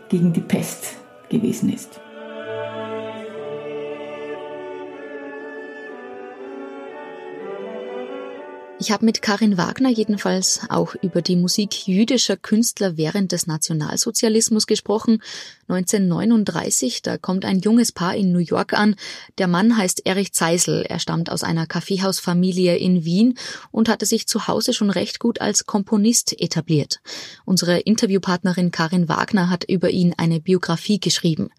gegen 0.08 0.32
die 0.32 0.40
Pest 0.40 0.96
gewesen 1.30 1.72
ist. 1.72 2.00
Ich 8.82 8.90
habe 8.90 9.04
mit 9.04 9.22
Karin 9.22 9.58
Wagner 9.58 9.90
jedenfalls 9.90 10.62
auch 10.68 10.96
über 11.02 11.22
die 11.22 11.36
Musik 11.36 11.86
jüdischer 11.86 12.36
Künstler 12.36 12.96
während 12.96 13.30
des 13.30 13.46
Nationalsozialismus 13.46 14.66
gesprochen. 14.66 15.22
1939, 15.68 17.00
da 17.00 17.16
kommt 17.16 17.44
ein 17.44 17.60
junges 17.60 17.92
Paar 17.92 18.16
in 18.16 18.32
New 18.32 18.40
York 18.40 18.72
an. 18.72 18.96
Der 19.38 19.46
Mann 19.46 19.76
heißt 19.76 20.04
Erich 20.04 20.32
Zeisel. 20.32 20.82
Er 20.82 20.98
stammt 20.98 21.30
aus 21.30 21.44
einer 21.44 21.68
Kaffeehausfamilie 21.68 22.76
in 22.76 23.04
Wien 23.04 23.38
und 23.70 23.88
hatte 23.88 24.04
sich 24.04 24.26
zu 24.26 24.48
Hause 24.48 24.72
schon 24.72 24.90
recht 24.90 25.20
gut 25.20 25.40
als 25.40 25.64
Komponist 25.64 26.40
etabliert. 26.40 26.98
Unsere 27.44 27.78
Interviewpartnerin 27.78 28.72
Karin 28.72 29.08
Wagner 29.08 29.48
hat 29.48 29.62
über 29.62 29.90
ihn 29.90 30.12
eine 30.16 30.40
Biografie 30.40 30.98
geschrieben. 30.98 31.50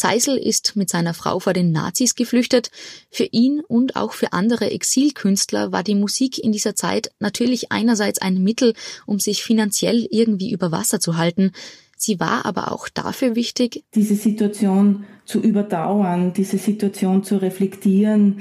Zeisel 0.00 0.38
ist 0.38 0.76
mit 0.76 0.88
seiner 0.88 1.12
Frau 1.12 1.40
vor 1.40 1.52
den 1.52 1.72
Nazis 1.72 2.14
geflüchtet. 2.14 2.70
Für 3.10 3.28
ihn 3.30 3.60
und 3.60 3.96
auch 3.96 4.14
für 4.14 4.32
andere 4.32 4.70
Exilkünstler 4.70 5.72
war 5.72 5.82
die 5.82 5.94
Musik 5.94 6.42
in 6.42 6.52
dieser 6.52 6.74
Zeit 6.74 7.12
natürlich 7.18 7.70
einerseits 7.70 8.18
ein 8.18 8.42
Mittel, 8.42 8.72
um 9.04 9.20
sich 9.20 9.42
finanziell 9.42 10.08
irgendwie 10.10 10.52
über 10.52 10.72
Wasser 10.72 11.00
zu 11.00 11.18
halten. 11.18 11.52
Sie 11.98 12.18
war 12.18 12.46
aber 12.46 12.72
auch 12.72 12.88
dafür 12.88 13.36
wichtig, 13.36 13.84
diese 13.94 14.14
Situation 14.14 15.04
zu 15.26 15.38
überdauern, 15.38 16.32
diese 16.32 16.56
Situation 16.56 17.22
zu 17.22 17.36
reflektieren, 17.36 18.40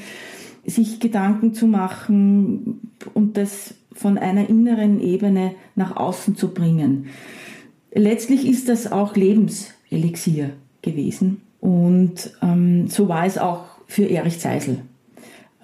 sich 0.66 1.02
Gedanken 1.02 1.54
zu 1.54 1.68
machen 1.68 2.94
und 3.14 3.36
das 3.36 3.74
von 3.92 4.18
einer 4.18 4.48
inneren 4.48 5.02
Ebene 5.02 5.56
nach 5.76 5.98
außen 5.98 6.38
zu 6.38 6.54
bringen. 6.54 7.08
Letztlich 7.94 8.48
ist 8.48 8.70
das 8.70 8.90
auch 8.90 9.18
Lebenselixier 9.18 10.52
gewesen. 10.82 11.42
Und 11.60 12.32
ähm, 12.42 12.88
so 12.88 13.08
war 13.10 13.26
es 13.26 13.38
auch 13.38 13.66
für 13.88 14.06
Erich 14.06 14.40
Zeisel. 14.40 14.84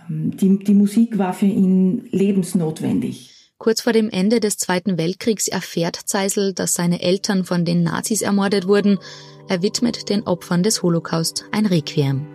Ähm, 0.10 0.36
die, 0.36 0.60
die 0.60 0.74
Musik 0.74 1.18
war 1.18 1.34
für 1.34 1.46
ihn 1.46 2.08
lebensnotwendig. 2.12 3.32
Kurz 3.58 3.82
vor 3.82 3.94
dem 3.94 4.10
Ende 4.10 4.42
des 4.42 4.58
Zweiten 4.58 4.98
Weltkriegs 4.98 5.48
erfährt 5.48 5.96
Zeisel, 5.96 6.54
dass 6.54 6.74
seine 6.74 7.02
Eltern 7.02 7.46
von 7.46 7.64
den 7.64 7.84
Nazis 7.84 8.22
ermordet 8.22 8.68
wurden. 8.68 9.00
Er 9.48 9.62
widmet 9.62 10.10
den 10.10 10.24
Opfern 10.24 10.62
des 10.62 10.84
Holocaust 10.84 11.46
ein 11.52 11.66
Requiem. 11.66 12.35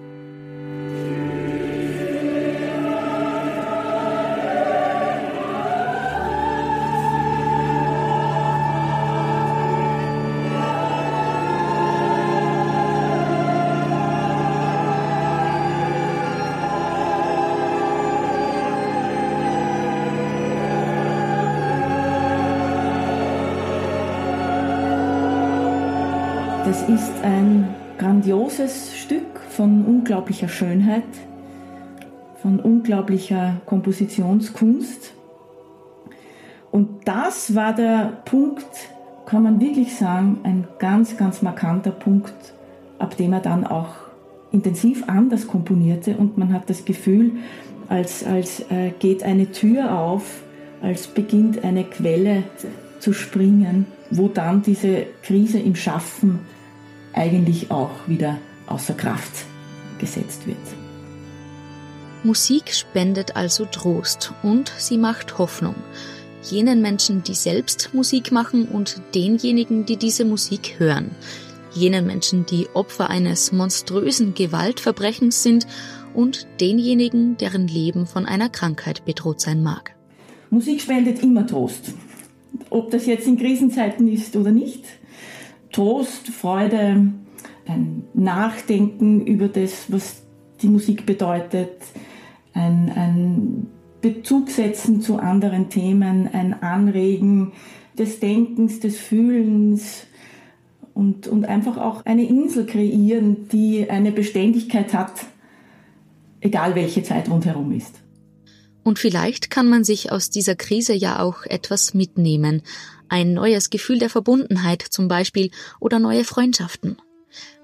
Unglaublicher 30.20 30.48
Schönheit, 30.48 31.02
von 32.42 32.60
unglaublicher 32.60 33.62
Kompositionskunst. 33.64 35.14
Und 36.70 37.08
das 37.08 37.54
war 37.54 37.74
der 37.74 38.18
Punkt, 38.26 38.68
kann 39.24 39.42
man 39.42 39.60
wirklich 39.62 39.96
sagen, 39.96 40.40
ein 40.42 40.68
ganz, 40.78 41.16
ganz 41.16 41.40
markanter 41.40 41.90
Punkt, 41.90 42.34
ab 42.98 43.16
dem 43.16 43.32
er 43.32 43.40
dann 43.40 43.66
auch 43.66 43.94
intensiv 44.52 45.04
anders 45.06 45.46
komponierte 45.46 46.16
und 46.18 46.36
man 46.36 46.52
hat 46.52 46.68
das 46.68 46.84
Gefühl, 46.84 47.32
als, 47.88 48.22
als 48.22 48.60
äh, 48.70 48.90
geht 48.98 49.22
eine 49.22 49.52
Tür 49.52 49.98
auf, 49.98 50.42
als 50.82 51.06
beginnt 51.06 51.64
eine 51.64 51.84
Quelle 51.84 52.42
zu 52.98 53.14
springen, 53.14 53.86
wo 54.10 54.28
dann 54.28 54.60
diese 54.60 55.06
Krise 55.22 55.58
im 55.58 55.76
Schaffen 55.76 56.40
eigentlich 57.14 57.70
auch 57.70 58.06
wieder 58.06 58.36
außer 58.66 58.94
Kraft 58.94 59.46
gesetzt 60.00 60.46
wird. 60.46 60.56
Musik 62.22 62.74
spendet 62.74 63.36
also 63.36 63.64
Trost 63.64 64.32
und 64.42 64.72
sie 64.76 64.98
macht 64.98 65.38
Hoffnung. 65.38 65.74
Jenen 66.42 66.82
Menschen, 66.82 67.22
die 67.22 67.34
selbst 67.34 67.90
Musik 67.92 68.32
machen 68.32 68.66
und 68.66 69.00
denjenigen, 69.14 69.86
die 69.86 69.96
diese 69.96 70.24
Musik 70.24 70.76
hören. 70.78 71.12
Jenen 71.72 72.06
Menschen, 72.06 72.46
die 72.46 72.66
Opfer 72.74 73.10
eines 73.10 73.52
monströsen 73.52 74.34
Gewaltverbrechens 74.34 75.42
sind 75.42 75.66
und 76.14 76.46
denjenigen, 76.60 77.36
deren 77.36 77.68
Leben 77.68 78.06
von 78.06 78.26
einer 78.26 78.48
Krankheit 78.48 79.04
bedroht 79.04 79.40
sein 79.40 79.62
mag. 79.62 79.94
Musik 80.50 80.80
spendet 80.80 81.22
immer 81.22 81.46
Trost. 81.46 81.94
Ob 82.70 82.90
das 82.90 83.06
jetzt 83.06 83.26
in 83.26 83.38
Krisenzeiten 83.38 84.08
ist 84.08 84.34
oder 84.34 84.50
nicht. 84.50 84.84
Trost, 85.72 86.28
Freude, 86.28 87.12
ein 87.66 88.04
Nachdenken 88.14 89.26
über 89.26 89.48
das, 89.48 89.92
was 89.92 90.22
die 90.62 90.68
Musik 90.68 91.06
bedeutet, 91.06 91.72
ein, 92.52 92.90
ein 92.94 93.66
Bezug 94.00 94.50
setzen 94.50 95.00
zu 95.02 95.18
anderen 95.18 95.68
Themen, 95.68 96.28
ein 96.32 96.62
Anregen 96.62 97.52
des 97.98 98.20
Denkens, 98.20 98.80
des 98.80 98.98
Fühlens 98.98 100.06
und, 100.94 101.28
und 101.28 101.44
einfach 101.44 101.76
auch 101.76 102.04
eine 102.06 102.26
Insel 102.26 102.66
kreieren, 102.66 103.48
die 103.48 103.88
eine 103.90 104.12
Beständigkeit 104.12 104.94
hat, 104.94 105.26
egal 106.40 106.74
welche 106.74 107.02
Zeit 107.02 107.30
rundherum 107.30 107.72
ist. 107.72 108.00
Und 108.82 108.98
vielleicht 108.98 109.50
kann 109.50 109.68
man 109.68 109.84
sich 109.84 110.10
aus 110.10 110.30
dieser 110.30 110.56
Krise 110.56 110.94
ja 110.94 111.20
auch 111.20 111.44
etwas 111.44 111.92
mitnehmen. 111.92 112.62
Ein 113.08 113.34
neues 113.34 113.68
Gefühl 113.68 113.98
der 113.98 114.08
Verbundenheit 114.08 114.82
zum 114.82 115.08
Beispiel 115.08 115.50
oder 115.80 115.98
neue 115.98 116.24
Freundschaften. 116.24 116.96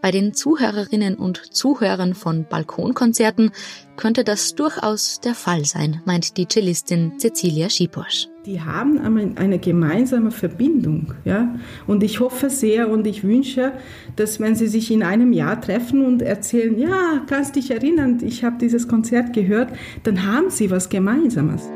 Bei 0.00 0.10
den 0.10 0.34
Zuhörerinnen 0.34 1.16
und 1.16 1.38
Zuhörern 1.54 2.14
von 2.14 2.46
Balkonkonzerten 2.48 3.50
könnte 3.96 4.24
das 4.24 4.54
durchaus 4.54 5.20
der 5.20 5.34
Fall 5.34 5.64
sein, 5.64 6.02
meint 6.04 6.36
die 6.36 6.46
Cellistin 6.46 7.18
Cecilia 7.18 7.70
Schiposch. 7.70 8.28
Die 8.44 8.60
haben 8.60 9.00
eine 9.36 9.58
gemeinsame 9.58 10.30
Verbindung, 10.30 11.14
ja. 11.24 11.56
Und 11.86 12.04
ich 12.04 12.20
hoffe 12.20 12.48
sehr 12.48 12.88
und 12.88 13.06
ich 13.06 13.24
wünsche, 13.24 13.72
dass 14.14 14.38
wenn 14.38 14.54
sie 14.54 14.68
sich 14.68 14.90
in 14.92 15.02
einem 15.02 15.32
Jahr 15.32 15.60
treffen 15.60 16.04
und 16.04 16.22
erzählen, 16.22 16.78
ja, 16.78 17.22
kannst 17.26 17.56
dich 17.56 17.70
erinnern, 17.72 18.18
ich 18.22 18.44
habe 18.44 18.58
dieses 18.60 18.86
Konzert 18.86 19.32
gehört, 19.32 19.70
dann 20.04 20.24
haben 20.24 20.50
sie 20.50 20.70
was 20.70 20.88
Gemeinsames. 20.88 21.68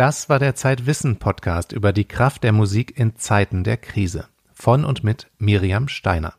Das 0.00 0.30
war 0.30 0.38
der 0.38 0.54
Zeitwissen-Podcast 0.54 1.72
über 1.72 1.92
die 1.92 2.06
Kraft 2.06 2.42
der 2.42 2.52
Musik 2.52 2.98
in 2.98 3.16
Zeiten 3.16 3.64
der 3.64 3.76
Krise. 3.76 4.28
Von 4.54 4.86
und 4.86 5.04
mit 5.04 5.26
Miriam 5.36 5.88
Steiner. 5.88 6.32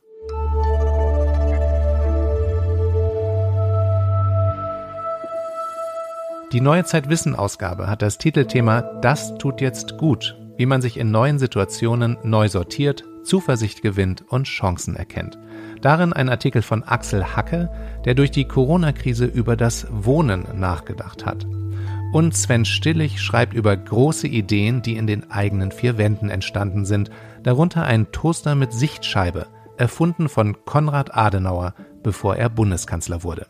Die 6.52 6.60
neue 6.60 6.86
Zeitwissen-Ausgabe 6.86 7.86
hat 7.86 8.02
das 8.02 8.17
Titelthema 8.17 8.82
Das 8.82 9.38
tut 9.38 9.62
jetzt 9.62 10.00
gut, 10.00 10.36
wie 10.58 10.65
man 10.65 10.82
sich 10.82 10.97
in 10.97 11.12
neuen 11.12 11.38
Situationen 11.38 12.17
neu 12.24 12.50
sortiert, 12.50 13.04
Zuversicht 13.24 13.84
gewinnt 13.84 14.24
und 14.28 14.45
Chancen 14.45 14.95
erkennt. 14.95 15.38
Darin 15.82 16.13
ein 16.13 16.30
Artikel 16.30 16.63
von 16.63 16.82
Axel 16.82 17.36
Hacke, 17.36 17.69
der 18.06 18.15
durch 18.15 18.32
die 18.32 18.45
Corona-Krise 18.45 19.26
über 19.26 19.56
das 19.56 19.86
Wohnen 19.91 20.47
nachgedacht 20.60 21.28
hat. 21.28 21.45
Und 22.12 22.36
Sven 22.36 22.65
Stillig 22.65 23.21
schreibt 23.21 23.54
über 23.54 23.76
große 23.76 24.28
Ideen, 24.28 24.82
die 24.82 24.97
in 24.97 25.08
den 25.08 25.32
eigenen 25.32 25.71
vier 25.71 25.97
Wänden 25.97 26.30
entstanden 26.30 26.86
sind, 26.86 27.10
darunter 27.41 27.84
ein 27.86 28.12
Toaster 28.12 28.54
mit 28.56 28.74
Sichtscheibe, 28.74 29.47
erfunden 29.78 30.28
von 30.28 30.65
Konrad 30.65 31.15
Adenauer, 31.15 31.74
bevor 32.04 32.36
er 32.36 32.50
Bundeskanzler 32.50 33.24
wurde. 33.24 33.47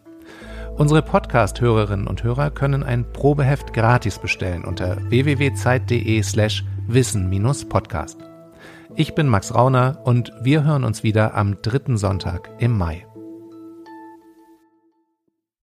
Unsere 0.78 1.02
Podcast-Hörerinnen 1.02 2.08
und 2.08 2.24
Hörer 2.24 2.52
können 2.52 2.84
ein 2.84 3.12
Probeheft 3.12 3.74
gratis 3.74 4.20
bestellen 4.20 4.64
unter 4.64 4.98
www.zeit.de 5.10 6.22
slash 6.24 6.64
wissen-podcast. 6.88 8.18
Ich 8.96 9.16
bin 9.16 9.28
Max 9.28 9.54
Rauner 9.54 10.02
und 10.04 10.32
wir 10.42 10.64
hören 10.64 10.84
uns 10.84 11.04
wieder 11.04 11.34
am 11.36 11.62
dritten 11.62 11.98
Sonntag 11.98 12.50
im 12.60 12.78
Mai. 12.78 13.06